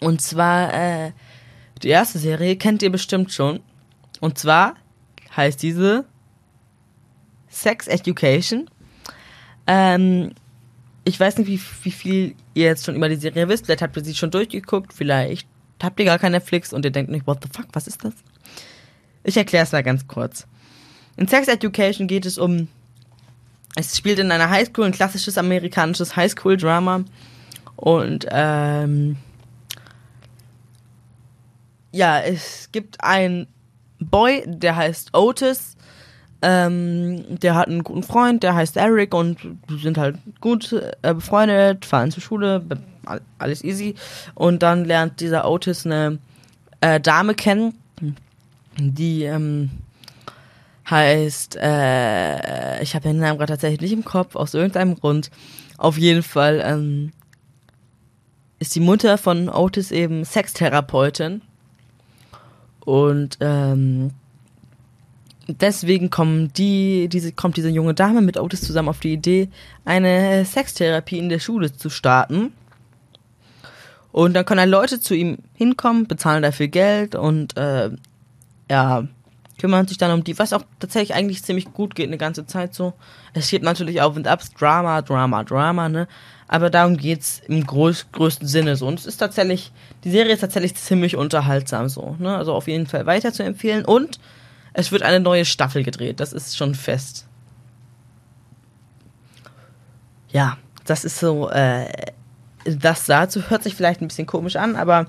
[0.01, 1.11] Und zwar, äh,
[1.81, 3.61] die erste Serie kennt ihr bestimmt schon.
[4.19, 4.75] Und zwar
[5.37, 6.05] heißt diese
[7.47, 8.69] Sex Education.
[9.67, 10.33] Ähm,
[11.03, 13.65] ich weiß nicht, wie, wie viel ihr jetzt schon über die Serie wisst.
[13.65, 14.91] Vielleicht habt ihr sie schon durchgeguckt.
[14.91, 15.47] Vielleicht
[15.81, 18.13] habt ihr gar kein Netflix und ihr denkt nicht, what the fuck, was ist das?
[19.23, 20.47] Ich erkläre es mal ganz kurz.
[21.15, 22.67] In Sex Education geht es um,
[23.75, 27.05] es spielt in einer Highschool, ein klassisches amerikanisches Highschool-Drama.
[27.75, 29.17] Und ähm,
[31.91, 33.47] ja, es gibt einen
[33.99, 35.75] Boy, der heißt Otis.
[36.41, 39.37] Ähm, der hat einen guten Freund, der heißt Eric und
[39.69, 42.63] sind halt gut äh, befreundet, fahren zur Schule,
[43.37, 43.93] alles easy.
[44.33, 46.17] Und dann lernt dieser Otis eine
[46.79, 47.75] äh, Dame kennen,
[48.75, 49.69] die ähm,
[50.89, 55.29] heißt, äh, ich habe den Namen gerade tatsächlich nicht im Kopf, aus irgendeinem Grund.
[55.77, 57.11] Auf jeden Fall ähm,
[58.57, 61.41] ist die Mutter von Otis eben Sextherapeutin
[62.85, 64.11] und ähm,
[65.47, 69.49] deswegen kommen die, diese, kommt diese junge Dame mit Otis zusammen auf die Idee,
[69.85, 72.53] eine Sextherapie in der Schule zu starten.
[74.11, 77.91] Und dann können dann Leute zu ihm hinkommen, bezahlen dafür Geld und äh,
[78.69, 79.07] ja,
[79.61, 82.73] kümmern sich dann um die, was auch tatsächlich eigentlich ziemlich gut geht eine ganze Zeit
[82.73, 82.93] so.
[83.33, 86.07] Es geht natürlich auf und ab, Drama, Drama, Drama, ne?
[86.47, 88.87] aber darum geht's im groß, größten Sinne so.
[88.87, 89.71] Und es ist tatsächlich,
[90.03, 92.15] die Serie ist tatsächlich ziemlich unterhaltsam so.
[92.17, 92.35] Ne?
[92.35, 93.85] Also auf jeden Fall weiter zu empfehlen.
[93.85, 94.19] Und
[94.73, 97.27] es wird eine neue Staffel gedreht, das ist schon fest.
[100.29, 101.87] Ja, das ist so, äh,
[102.65, 105.05] das dazu hört sich vielleicht ein bisschen komisch an, aber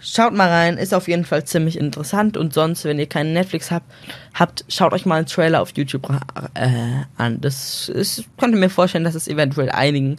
[0.00, 2.36] schaut mal rein, ist auf jeden Fall ziemlich interessant.
[2.36, 3.90] Und sonst, wenn ihr keinen Netflix habt,
[4.34, 6.08] habt schaut euch mal einen Trailer auf YouTube
[6.54, 7.40] äh, an.
[7.40, 10.16] Das ist, könnte mir vorstellen, dass es eventuell einigen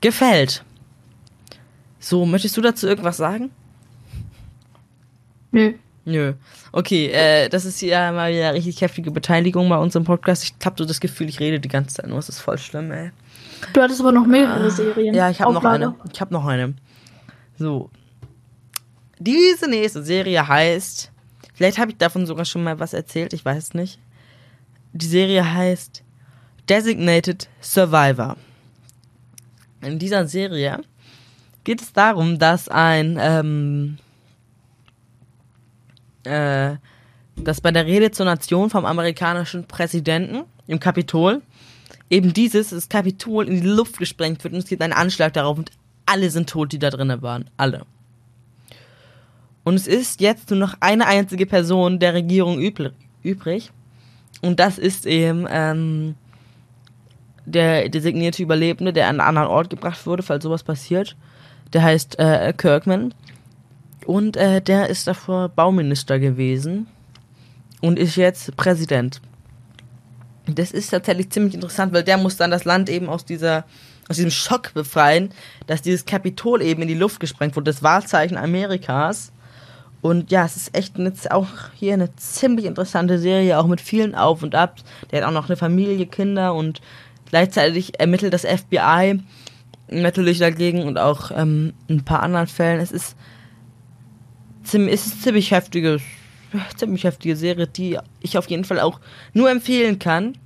[0.00, 0.64] gefällt.
[1.98, 3.50] So, möchtest du dazu irgendwas sagen?
[5.52, 5.74] Nö.
[6.04, 6.34] Nö.
[6.72, 10.44] Okay, äh, das ist hier mal wieder richtig heftige Beteiligung bei unserem Podcast.
[10.44, 12.16] Ich habe so das Gefühl, ich rede die ganze Zeit nur.
[12.16, 13.10] Das ist voll schlimm, ey.
[13.72, 15.14] Du hattest aber noch mehrere ah, Serien.
[15.14, 15.94] Ja, ich habe noch eine.
[16.12, 16.74] Ich habe noch eine.
[17.56, 17.90] So.
[19.26, 21.10] Diese nächste Serie heißt,
[21.54, 23.98] vielleicht habe ich davon sogar schon mal was erzählt, ich weiß nicht.
[24.92, 26.02] Die Serie heißt
[26.68, 28.36] Designated Survivor
[29.84, 30.80] in dieser Serie
[31.64, 33.98] geht es darum, dass ein ähm,
[36.24, 36.76] äh,
[37.36, 41.42] dass bei der Rede zur Nation vom amerikanischen Präsidenten im Kapitol
[42.08, 45.58] eben dieses, das Kapitol in die Luft gesprengt wird und es gibt einen Anschlag darauf
[45.58, 45.70] und
[46.06, 47.50] alle sind tot, die da drinnen waren.
[47.56, 47.86] Alle.
[49.64, 53.70] Und es ist jetzt nur noch eine einzige Person der Regierung übrig.
[54.42, 56.14] Und das ist eben ähm,
[57.46, 61.16] der designierte Überlebende, der an einen anderen Ort gebracht wurde, falls sowas passiert.
[61.72, 63.14] Der heißt äh, Kirkman.
[64.04, 66.86] Und äh, der ist davor Bauminister gewesen
[67.80, 69.22] und ist jetzt Präsident.
[70.46, 73.64] Das ist tatsächlich ziemlich interessant, weil der muss dann das Land eben aus dieser
[74.08, 75.30] aus diesem Schock befreien,
[75.66, 79.32] dass dieses Kapitol eben in die Luft gesprengt wurde, das Wahrzeichen Amerikas.
[80.04, 84.14] Und ja, es ist echt eine, auch hier eine ziemlich interessante Serie, auch mit vielen
[84.14, 84.84] Auf und Abs.
[85.10, 86.82] Der hat auch noch eine Familie, Kinder und
[87.34, 89.20] Gleichzeitig ermittelt das FBI
[89.88, 92.78] natürlich dagegen und auch ähm, in ein paar anderen Fällen.
[92.78, 93.16] Es ist
[94.62, 96.00] ziemlich, es ist ziemlich heftiges,
[96.76, 99.00] ziemlich heftige Serie, die ich auf jeden Fall auch
[99.32, 100.38] nur empfehlen kann.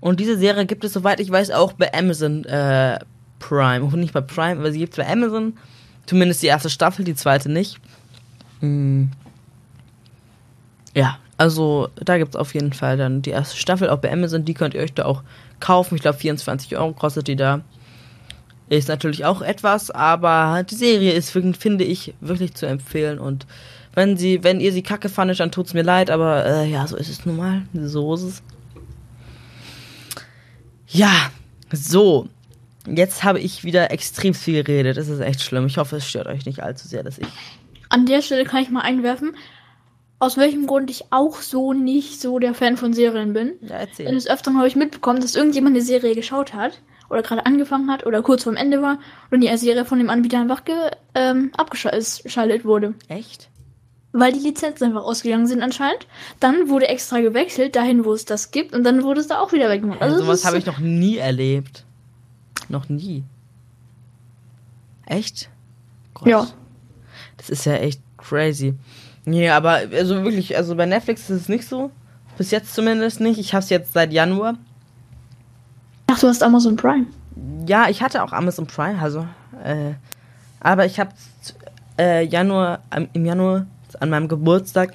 [0.00, 2.98] Und diese Serie gibt es, soweit ich weiß, auch bei Amazon äh,
[3.38, 3.96] Prime.
[3.96, 5.56] Nicht bei Prime, aber sie gibt es bei Amazon.
[6.04, 7.80] Zumindest die erste Staffel, die zweite nicht.
[8.60, 9.10] Hm.
[10.94, 14.44] Ja, also da gibt es auf jeden Fall dann die erste Staffel, auch bei Amazon.
[14.44, 15.22] Die könnt ihr euch da auch
[15.58, 15.94] kaufen.
[15.94, 17.62] Ich glaube, 24 Euro kostet die da.
[18.68, 23.18] Ist natürlich auch etwas, aber die Serie ist, finde ich, wirklich zu empfehlen.
[23.18, 23.46] Und
[23.94, 26.86] wenn sie, wenn ihr sie kacke fandet, dann tut es mir leid, aber äh, ja,
[26.86, 27.62] so ist es nun mal.
[27.72, 28.42] So ist es.
[30.88, 31.30] Ja,
[31.72, 32.28] so.
[32.86, 34.96] Jetzt habe ich wieder extrem viel geredet.
[34.96, 35.66] Das ist echt schlimm.
[35.66, 37.28] Ich hoffe, es stört euch nicht allzu sehr, dass ich.
[37.90, 39.36] An der Stelle kann ich mal einwerfen,
[40.20, 43.52] aus welchem Grund ich auch so nicht so der Fan von Serien bin.
[43.62, 44.06] Ja, erzähl.
[44.06, 47.90] Denn des Öfteren habe ich mitbekommen, dass irgendjemand eine Serie geschaut hat oder gerade angefangen
[47.90, 48.98] hat oder kurz vorm Ende war
[49.30, 50.62] und die Serie von dem Anbieter einfach
[51.14, 52.94] ähm, abgeschaltet wurde.
[53.08, 53.48] Echt?
[54.12, 56.06] Weil die Lizenzen einfach ausgegangen sind anscheinend.
[56.38, 59.52] Dann wurde extra gewechselt dahin, wo es das gibt und dann wurde es da auch
[59.52, 60.02] wieder weggemacht.
[60.02, 61.84] Also Also sowas habe ich noch nie erlebt.
[62.68, 63.24] Noch nie.
[65.06, 65.48] Echt?
[66.14, 66.28] Gott.
[66.28, 66.46] Ja.
[67.40, 68.74] Das ist ja echt crazy.
[69.24, 71.90] Nee, aber also wirklich, also bei Netflix ist es nicht so.
[72.38, 73.38] Bis jetzt zumindest nicht.
[73.38, 74.54] Ich habe es jetzt seit Januar.
[76.06, 77.06] Ach, du hast Amazon Prime.
[77.66, 79.26] Ja, ich hatte auch Amazon Prime, also.
[79.64, 79.94] Äh,
[80.60, 81.10] aber ich habe
[81.98, 82.80] äh, Januar,
[83.12, 83.66] im Januar
[83.98, 84.94] an meinem Geburtstag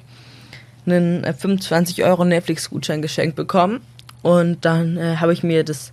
[0.86, 3.80] einen äh, 25 Euro Netflix-Gutschein geschenkt bekommen.
[4.22, 5.92] Und dann äh, habe ich mir das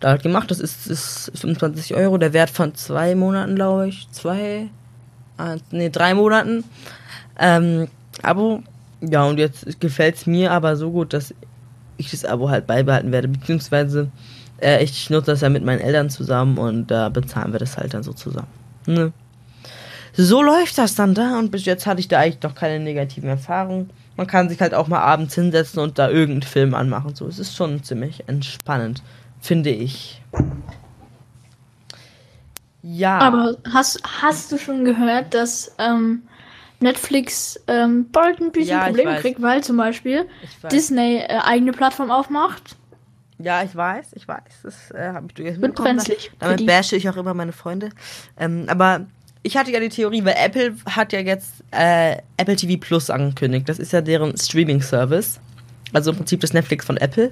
[0.00, 0.50] da halt gemacht.
[0.50, 4.08] Das ist, ist 25 Euro, der Wert von zwei Monaten, glaube ich.
[4.10, 4.68] Zwei, äh,
[5.70, 6.64] nee, drei Monaten.
[7.38, 7.88] Ähm,
[8.22, 8.62] Abo.
[9.00, 11.34] Ja, und jetzt gefällt es mir aber so gut, dass
[11.96, 13.28] ich das Abo halt beibehalten werde.
[13.28, 14.10] Beziehungsweise
[14.60, 17.94] äh, ich nutze das ja mit meinen Eltern zusammen und da bezahlen wir das halt
[17.94, 18.48] dann so zusammen.
[18.86, 19.12] Ne?
[20.16, 23.28] So läuft das dann da und bis jetzt hatte ich da eigentlich noch keine negativen
[23.28, 23.90] Erfahrungen.
[24.16, 27.16] Man kann sich halt auch mal abends hinsetzen und da irgendeinen Film anmachen.
[27.16, 29.02] So, es ist schon ziemlich entspannend,
[29.40, 30.22] finde ich.
[32.86, 33.18] Ja.
[33.18, 36.22] Aber hast, hast du schon gehört, dass ähm,
[36.80, 40.26] Netflix ähm, bald ein bisschen Ja, Probleme kriegt, weil zum Beispiel.
[40.70, 42.76] Disney äh, eigene Plattform aufmacht?
[43.38, 44.42] Ja, ich weiß, ich weiß.
[44.62, 45.98] Das äh, habe ich durchaus mitbekommen.
[46.38, 47.88] Damit bashe ich auch immer meine Freunde.
[48.38, 49.06] Ähm, aber
[49.42, 53.66] ich hatte ja die Theorie, weil Apple hat ja jetzt äh, Apple TV Plus angekündigt.
[53.66, 55.40] Das ist ja deren Streaming-Service.
[55.94, 57.30] Also im Prinzip das Netflix von Apple.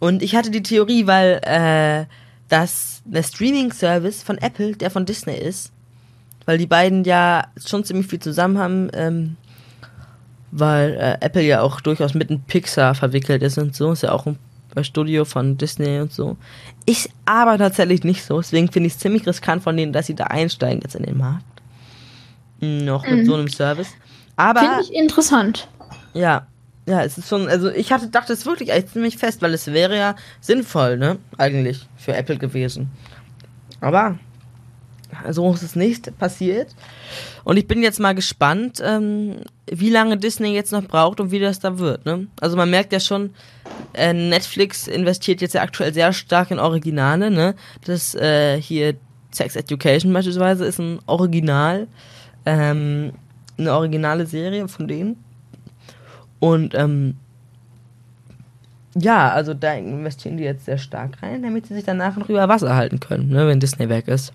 [0.00, 2.06] Und ich hatte die Theorie, weil äh,
[2.48, 5.72] das der Streaming-Service von Apple, der von Disney ist,
[6.46, 9.36] weil die beiden ja schon ziemlich viel zusammen haben, ähm,
[10.50, 14.12] weil äh, Apple ja auch durchaus mit in Pixar verwickelt ist und so, ist ja
[14.12, 14.38] auch ein
[14.82, 16.36] Studio von Disney und so.
[16.86, 20.14] Ist aber tatsächlich nicht so, deswegen finde ich es ziemlich riskant von denen, dass sie
[20.14, 21.44] da einsteigen jetzt in den Markt.
[22.60, 23.26] Noch mit Mhm.
[23.26, 23.88] so einem Service.
[24.36, 25.68] Aber Finde ich interessant.
[26.14, 26.46] ja,
[26.88, 29.66] ja, es ist schon, also ich hatte, dachte es wirklich echt ziemlich fest, weil es
[29.68, 32.90] wäre ja sinnvoll, ne, eigentlich für Apple gewesen.
[33.80, 34.18] Aber
[35.30, 36.74] so ist es nicht passiert.
[37.44, 39.36] Und ich bin jetzt mal gespannt, ähm,
[39.70, 42.26] wie lange Disney jetzt noch braucht und wie das da wird, ne?
[42.40, 43.30] Also man merkt ja schon,
[43.94, 47.54] äh, Netflix investiert jetzt ja aktuell sehr stark in Originale, ne?
[47.84, 48.96] Das äh, hier
[49.30, 51.86] Sex Education beispielsweise ist ein Original,
[52.46, 53.12] ähm,
[53.58, 55.22] eine originale Serie von denen.
[56.40, 57.16] Und ähm,
[58.94, 62.48] ja, also da investieren die jetzt sehr stark rein, damit sie sich danach noch über
[62.48, 64.32] Wasser halten können, ne, wenn Disney weg ist.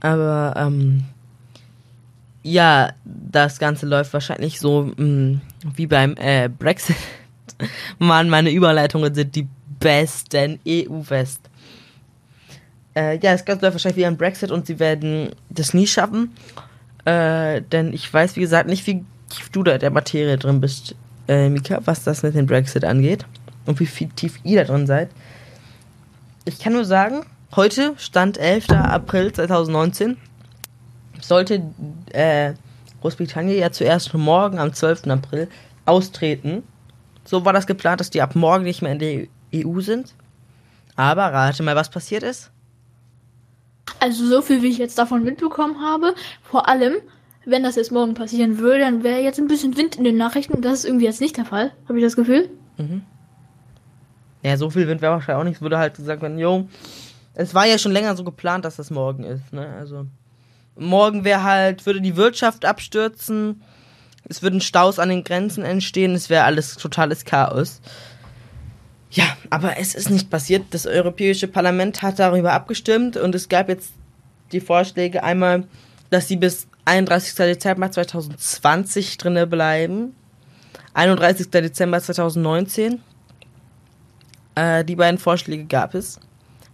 [0.00, 1.04] Aber ähm,
[2.42, 5.40] ja, das Ganze läuft wahrscheinlich so mh,
[5.74, 6.96] wie beim äh, Brexit.
[7.98, 9.48] Mann, meine Überleitungen sind die
[9.80, 11.40] besten EU-West.
[12.94, 16.32] Äh, ja, das Ganze läuft wahrscheinlich wie beim Brexit und sie werden das nie schaffen.
[17.04, 20.60] Äh, denn ich weiß, wie gesagt, nicht, wie tief du da in der Materie drin
[20.60, 20.94] bist,
[21.28, 23.26] äh, Mika, was das mit dem Brexit angeht.
[23.66, 25.10] Und wie viel tief ihr da drin seid.
[26.44, 28.70] Ich kann nur sagen, heute, Stand 11.
[28.70, 30.16] April 2019,
[31.20, 31.62] sollte
[32.12, 32.54] äh,
[33.02, 35.08] Großbritannien ja zuerst morgen am 12.
[35.08, 35.48] April
[35.84, 36.62] austreten.
[37.24, 40.14] So war das geplant, dass die ab morgen nicht mehr in der EU sind.
[40.96, 42.50] Aber rate mal, was passiert ist.
[44.00, 46.96] Also so viel, wie ich jetzt davon mitbekommen habe, vor allem,
[47.50, 50.60] wenn das jetzt morgen passieren würde, dann wäre jetzt ein bisschen Wind in den Nachrichten
[50.60, 52.50] das ist irgendwie jetzt nicht der Fall, habe ich das Gefühl.
[54.42, 55.56] Ja, so viel Wind wäre wahrscheinlich auch nicht.
[55.56, 56.68] Es würde halt gesagt werden, jo,
[57.34, 59.68] es war ja schon länger so geplant, dass das morgen ist, ne?
[59.78, 60.06] Also
[60.76, 63.62] morgen wäre halt, würde die Wirtschaft abstürzen,
[64.28, 67.80] es würden Staus an den Grenzen entstehen, es wäre alles totales Chaos.
[69.10, 70.66] Ja, aber es ist nicht passiert.
[70.70, 73.92] Das Europäische Parlament hat darüber abgestimmt und es gab jetzt
[74.52, 75.64] die Vorschläge einmal
[76.10, 77.34] dass sie bis 31.
[77.34, 80.14] Dezember 2020 drinne bleiben.
[80.94, 81.50] 31.
[81.50, 83.00] Dezember 2019.
[84.54, 86.18] Äh, die beiden Vorschläge gab es.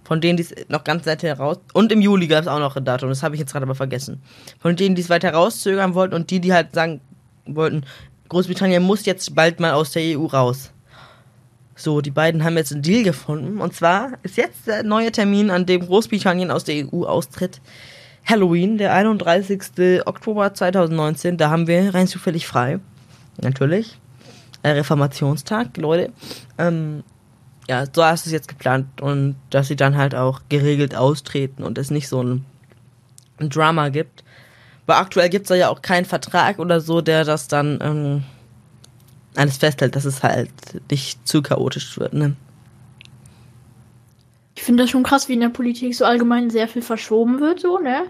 [0.04, 1.58] Von denen, die es noch ganz weit heraus.
[1.72, 3.74] Und im Juli gab es auch noch ein Datum, das habe ich jetzt gerade aber
[3.74, 4.22] vergessen.
[4.60, 7.00] Von denen, die es weiter rauszögern wollten und die, die halt sagen
[7.46, 7.84] wollten,
[8.28, 10.70] Großbritannien muss jetzt bald mal aus der EU raus.
[11.76, 13.60] So, die beiden haben jetzt einen Deal gefunden.
[13.60, 17.60] Und zwar ist jetzt der neue Termin, an dem Großbritannien aus der EU austritt.
[18.24, 20.06] Halloween, der 31.
[20.06, 21.36] Oktober 2019.
[21.36, 22.80] Da haben wir rein zufällig frei.
[23.40, 23.98] Natürlich.
[24.64, 26.10] Reformationstag, Leute.
[26.56, 27.04] Ähm,
[27.68, 31.62] ja, so hast du es jetzt geplant und dass sie dann halt auch geregelt austreten
[31.62, 32.44] und es nicht so ein,
[33.38, 34.24] ein Drama gibt.
[34.86, 38.24] Weil aktuell gibt es da ja auch keinen Vertrag oder so, der das dann ähm,
[39.34, 40.50] alles festhält, dass es halt
[40.90, 42.36] nicht zu chaotisch wird, ne?
[44.64, 47.60] Ich finde das schon krass, wie in der Politik so allgemein sehr viel verschoben wird,
[47.60, 48.04] so, ne?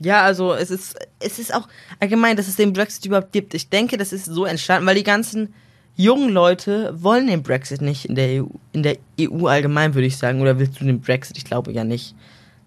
[0.00, 1.66] Ja, also es ist, es ist auch
[1.98, 3.54] allgemein, dass es den Brexit überhaupt gibt.
[3.54, 5.54] Ich denke, das ist so entstanden, weil die ganzen
[5.96, 10.18] jungen Leute wollen den Brexit nicht in der EU, in der EU allgemein, würde ich
[10.18, 10.42] sagen.
[10.42, 11.38] Oder willst du den Brexit?
[11.38, 12.14] Ich glaube ja nicht.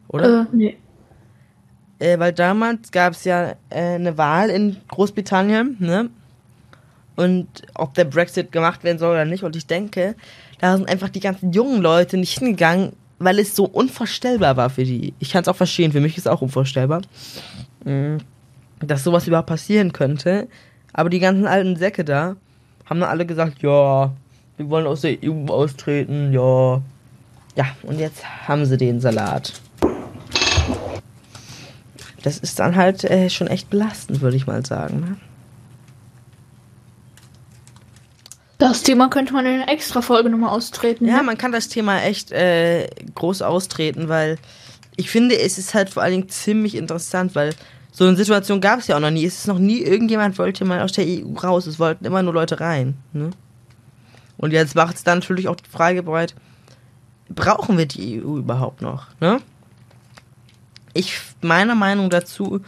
[0.07, 0.41] Oder?
[0.41, 0.77] Äh, nee.
[1.99, 6.09] Äh, weil damals gab es ja äh, eine Wahl in Großbritannien, ne?
[7.15, 9.43] Und ob der Brexit gemacht werden soll oder nicht.
[9.43, 10.15] Und ich denke,
[10.59, 14.83] da sind einfach die ganzen jungen Leute nicht hingegangen, weil es so unvorstellbar war für
[14.83, 15.13] die.
[15.19, 17.01] Ich kann es auch verstehen, für mich ist es auch unvorstellbar,
[17.85, 18.17] mm,
[18.79, 20.47] dass sowas überhaupt passieren könnte.
[20.93, 22.35] Aber die ganzen alten Säcke da,
[22.85, 24.11] haben dann alle gesagt, ja,
[24.57, 26.81] wir wollen aus der EU austreten, ja.
[27.55, 29.53] Ja, und jetzt haben sie den Salat.
[32.23, 34.99] Das ist dann halt äh, schon echt belastend, würde ich mal sagen.
[34.99, 35.17] Ne?
[38.61, 41.07] Das Thema könnte man in einer extra Folge nochmal austreten.
[41.07, 41.23] Ja, ne?
[41.23, 44.37] man kann das Thema echt äh, groß austreten, weil
[44.95, 47.55] ich finde, es ist halt vor allen Dingen ziemlich interessant, weil
[47.91, 49.25] so eine Situation gab es ja auch noch nie.
[49.25, 51.65] Es ist noch nie irgendjemand wollte mal aus der EU raus.
[51.65, 52.93] Es wollten immer nur Leute rein.
[53.13, 53.31] Ne?
[54.37, 56.35] Und jetzt macht es dann natürlich auch die Frage bereit,
[57.29, 59.07] brauchen wir die EU überhaupt noch?
[59.19, 59.39] Ne?
[60.93, 62.61] Ich, meine Meinung dazu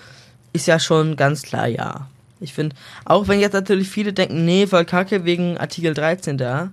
[0.53, 2.07] ist ja schon ganz klar ja.
[2.43, 2.75] Ich finde,
[3.05, 6.71] auch wenn jetzt natürlich viele denken, nee, voll kacke wegen Artikel 13 da.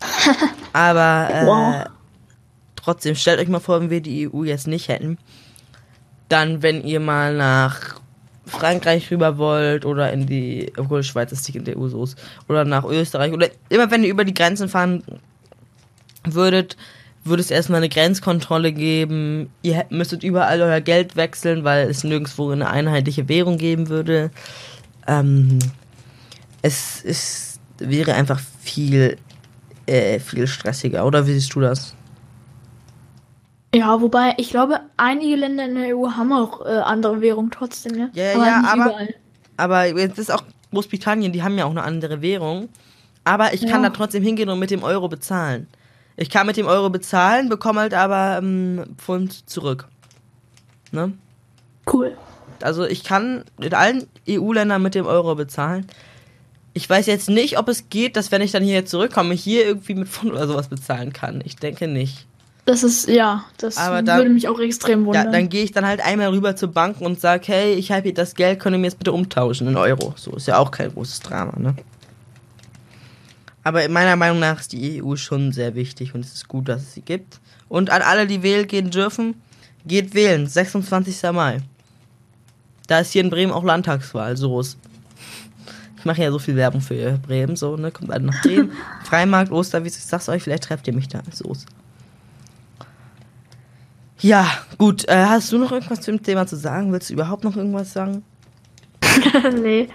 [0.72, 1.86] Aber äh, Wow.
[2.76, 5.18] trotzdem, stellt euch mal vor, wenn wir die EU jetzt nicht hätten.
[6.28, 8.00] Dann, wenn ihr mal nach
[8.46, 12.18] Frankreich rüber wollt oder in die, obwohl Schweiz ist nicht in der EU so ist,
[12.48, 15.02] oder nach Österreich oder immer wenn ihr über die Grenzen fahren
[16.24, 16.76] würdet,
[17.24, 19.48] würde es erstmal eine Grenzkontrolle geben.
[19.62, 24.30] Ihr müsstet überall euer Geld wechseln, weil es nirgendwo eine einheitliche Währung geben würde.
[25.06, 25.58] Ähm,
[26.62, 29.16] es ist, wäre einfach viel,
[29.86, 31.04] äh, viel stressiger.
[31.06, 31.94] Oder wie siehst du das?
[33.74, 37.96] Ja, wobei, ich glaube, einige Länder in der EU haben auch äh, andere Währung trotzdem,
[37.96, 38.10] ne?
[38.14, 39.14] Ja, ja, aber ja, aber- überall.
[39.56, 42.68] Aber jetzt ist auch Großbritannien, die haben ja auch eine andere Währung.
[43.24, 43.88] Aber ich kann Ja.
[43.88, 45.66] da trotzdem hingehen und mit dem Euro bezahlen.
[46.16, 49.88] Ich kann mit dem Euro bezahlen, bekomme halt aber ähm, Pfund zurück.
[50.92, 51.12] Ne?
[51.92, 52.16] Cool.
[52.62, 55.86] Also ich kann in allen EU-Ländern mit dem Euro bezahlen.
[56.72, 59.94] Ich weiß jetzt nicht, ob es geht, dass wenn ich dann hier zurückkomme, hier irgendwie
[59.94, 61.40] mit Pfund oder sowas bezahlen kann.
[61.44, 62.26] Ich denke nicht.
[62.66, 65.32] Das ist, ja, das Aber dann- würde mich auch extrem Ja, wundern.
[65.32, 68.14] dann gehe ich dann halt einmal rüber zur Bank und sage, hey, ich habe hier
[68.14, 70.14] das Geld, könnt ihr mir jetzt bitte umtauschen in Euro.
[70.16, 71.74] So ist ja auch kein großes Drama, ne?
[73.62, 76.68] Aber in meiner Meinung nach ist die EU schon sehr wichtig und es ist gut,
[76.68, 77.40] dass es sie gibt.
[77.68, 79.34] Und an alle, die wählen gehen dürfen,
[79.86, 80.46] geht wählen.
[80.46, 81.32] 26.
[81.32, 81.58] Mai.
[82.86, 84.78] Da ist hier in Bremen auch Landtagswahl, so ist.
[85.98, 87.90] Ich mache ja so viel Werbung für Bremen, so, ne?
[87.90, 88.72] Kommt alle nach Bremen.
[89.04, 91.22] Freimarkt, Osterwies, ich sag's euch, vielleicht trefft ihr mich da.
[91.32, 91.66] So ist.
[94.20, 94.46] Ja,
[94.78, 95.08] gut.
[95.08, 96.92] Äh, hast du noch irgendwas zu dem Thema zu sagen?
[96.92, 98.22] Willst du überhaupt noch irgendwas sagen?
[99.62, 99.88] nee.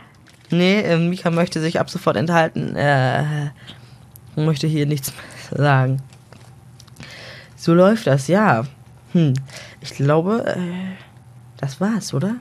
[0.50, 2.76] Nee, äh, Mika möchte sich ab sofort enthalten.
[2.76, 3.52] Äh,
[4.36, 5.14] möchte hier nichts
[5.52, 6.02] mehr sagen.
[7.56, 8.66] So läuft das, ja.
[9.14, 9.34] Hm.
[9.82, 10.96] Ich glaube, äh,
[11.58, 12.38] das war's, oder?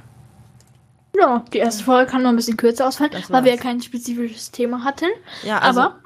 [1.21, 4.51] Ja, die erste Folge kann noch ein bisschen kürzer ausfallen, weil wir ja kein spezifisches
[4.51, 5.07] Thema hatten.
[5.43, 5.99] Ja, also, Aber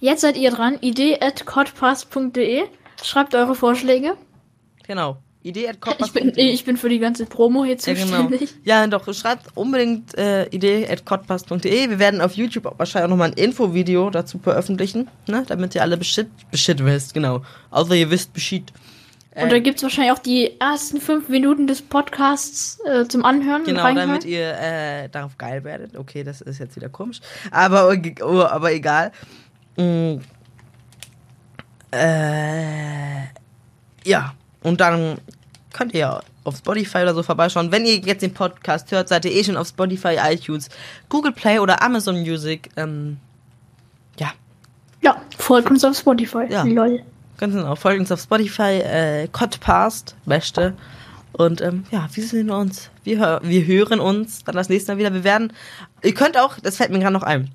[0.00, 0.78] jetzt seid ihr dran.
[0.80, 2.64] idee.codpass.de.
[3.02, 4.16] Schreibt eure Vorschläge.
[4.86, 5.18] genau.
[5.44, 8.04] Idee at Ich bin, ich bin für die ganze Promo hier Ja, genau.
[8.22, 8.54] zuständig.
[8.64, 11.04] Ja, doch, schreibt unbedingt äh, idee at.
[11.08, 15.44] Wir werden auf YouTube wahrscheinlich auch nochmal ein Infovideo dazu veröffentlichen, ne?
[15.46, 17.42] damit ihr alle Bescheid, Bescheid wisst, genau.
[17.70, 18.64] Außer ihr wisst Bescheid.
[19.34, 23.62] Und da gibt's wahrscheinlich auch die ersten fünf Minuten des Podcasts äh, zum Anhören.
[23.64, 25.96] Genau, damit ihr äh, darauf geil werdet.
[25.96, 27.20] Okay, das ist jetzt wieder komisch.
[27.50, 29.12] Aber, oh, aber egal.
[29.76, 30.16] Mm.
[31.92, 33.22] Äh,
[34.04, 35.18] ja, und dann
[35.72, 37.70] könnt ihr auf Spotify oder so vorbeischauen.
[37.70, 40.68] Wenn ihr jetzt den Podcast hört, seid ihr eh schon auf Spotify, iTunes,
[41.08, 42.70] Google Play oder Amazon Music.
[42.76, 43.18] Ähm,
[44.18, 44.32] ja,
[45.00, 46.46] Ja, folgt uns auf Spotify.
[46.48, 46.64] Ja.
[46.64, 47.02] Lol.
[47.38, 47.74] Ganz genau.
[47.74, 50.74] Folgt uns auf Spotify, äh, Codcast, beste.
[51.32, 52.90] Und ähm, ja, wir sehen uns.
[53.04, 55.14] Wir, hör wir hören uns dann das nächste Mal wieder.
[55.14, 55.52] Wir werden.
[56.02, 57.50] Ihr könnt auch, das fällt mir gerade noch ein.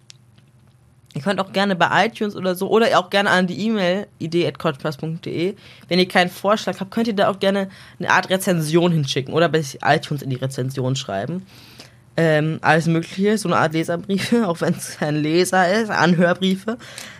[1.15, 5.55] Ihr könnt auch gerne bei iTunes oder so oder auch gerne an die E-Mail idee.codcast.de.
[5.88, 7.69] Wenn ihr keinen Vorschlag habt, könnt ihr da auch gerne
[7.99, 11.45] eine Art Rezension hinschicken oder bei iTunes in die Rezension schreiben.
[12.16, 16.78] Ähm, alles Mögliche, so eine Art Leserbriefe, auch wenn es kein Leser ist, Anhörbriefe.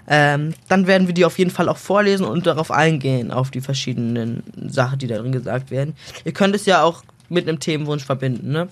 [0.08, 3.62] Ähm, dann werden wir die auf jeden Fall auch vorlesen und darauf eingehen, auf die
[3.62, 5.96] verschiedenen Sachen, die darin gesagt werden.
[6.26, 8.68] Ihr könnt es ja auch mit einem Themenwunsch verbinden, ne?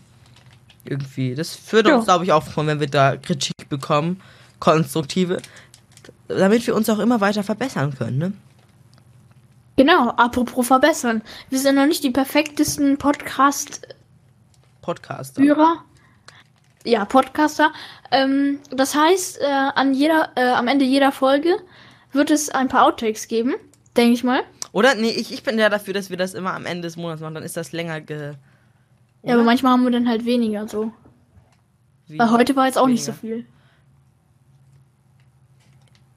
[0.83, 1.33] Irgendwie.
[1.33, 1.95] Das würde Ja.
[1.95, 4.21] uns, glaube ich, auch freuen, wenn wir da Kritik bekommen,
[4.59, 5.37] konstruktive,
[6.27, 8.33] damit wir uns auch immer weiter verbessern können, ne?
[9.77, 11.23] Genau, apropos verbessern.
[11.49, 13.95] Wir sind noch nicht die perfektesten Podcast-Hörer.
[14.81, 15.41] Podcaster.
[16.83, 17.71] Ja, Podcaster.
[18.11, 21.55] Ähm, das heißt, äh, an jeder, äh, am Ende jeder Folge
[22.11, 23.53] wird es ein paar Outtakes geben,
[23.95, 24.41] denke ich mal.
[24.71, 24.95] Oder?
[24.95, 27.35] Nee, ich, ich bin ja dafür, dass wir das immer am Ende des Monats machen,
[27.35, 28.33] dann ist das länger ge.
[29.23, 30.91] Ja, aber manchmal haben wir dann halt weniger so.
[32.07, 33.37] Wie- Weil heute war jetzt auch nicht so weniger.
[33.43, 33.45] viel.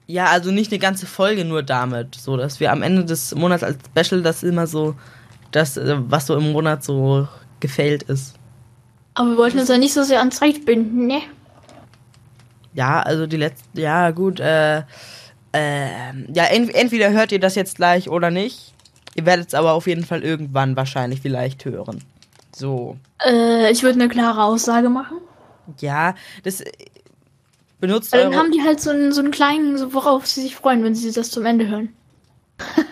[0.07, 3.63] Ja, also nicht eine ganze Folge nur damit, so dass wir am Ende des Monats
[3.63, 4.95] als Special das immer so,
[5.51, 7.27] das, äh, was so im Monat so
[7.59, 8.35] gefällt ist.
[9.15, 11.21] Aber wir wollten uns ja nicht so sehr an Zeit binden, ne?
[12.73, 14.83] Ja, also die letzten, ja gut, äh,
[15.53, 18.73] ähm, ja, ent entweder hört ihr das jetzt gleich oder nicht.
[19.15, 22.03] Ihr werdet es aber auf jeden Fall irgendwann wahrscheinlich vielleicht hören.
[22.53, 22.97] So.
[23.25, 25.17] Äh, ich würde eine klare Aussage machen.
[25.79, 26.71] Ja, das äh,
[27.79, 30.57] benutzt Weil dann haben die halt so einen, so einen kleinen, so worauf sie sich
[30.57, 31.93] freuen, wenn sie das zum Ende hören.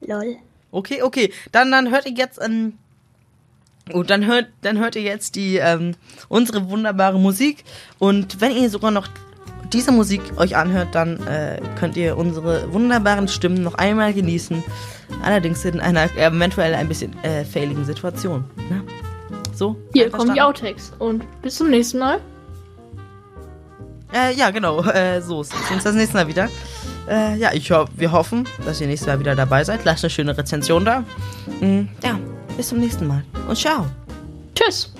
[0.00, 0.36] Lol.
[0.70, 1.32] Okay, okay.
[1.52, 2.76] Dann, dann hört ihr jetzt ähm,
[3.92, 5.94] und dann hört, dann hört ihr jetzt die ähm,
[6.28, 7.64] unsere wunderbare Musik.
[7.98, 9.06] Und wenn ihr sogar noch
[9.72, 14.62] diese Musik euch anhört, dann äh, könnt ihr unsere wunderbaren Stimmen noch einmal genießen.
[15.22, 18.44] Allerdings in einer eventuell ein bisschen äh, failigen Situation.
[18.70, 18.82] Ne?
[19.54, 19.76] So?
[19.92, 20.40] Hier kommen die?
[20.40, 20.92] Outtakes.
[20.98, 22.20] Und bis zum nächsten Mal.
[24.12, 24.82] Äh, ja, genau.
[24.82, 26.48] Äh, so, sehen uns das nächste Mal wieder.
[27.08, 29.84] Äh, ja, ich ho wir hoffen, dass ihr nächstes Mal wieder dabei seid.
[29.84, 31.04] Lasst eine schöne Rezension da.
[31.60, 32.18] Mm, ja,
[32.56, 33.22] bis zum nächsten Mal.
[33.48, 33.86] Und ciao.
[34.54, 34.92] Tschüss.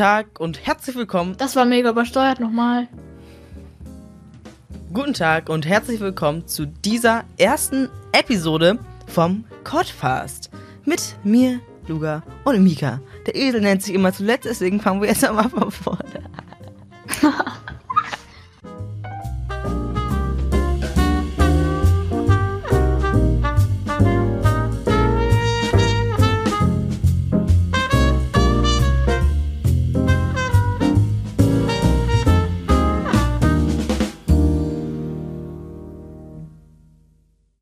[0.00, 1.36] Tag und herzlich willkommen.
[1.36, 2.88] Das war mega übersteuert nochmal.
[4.94, 10.48] Guten Tag und herzlich willkommen zu dieser ersten Episode vom Codfast.
[10.86, 12.98] Mit mir, Luga und Mika.
[13.26, 16.30] Der Esel nennt sich immer zuletzt, deswegen fangen wir jetzt einmal von vorne.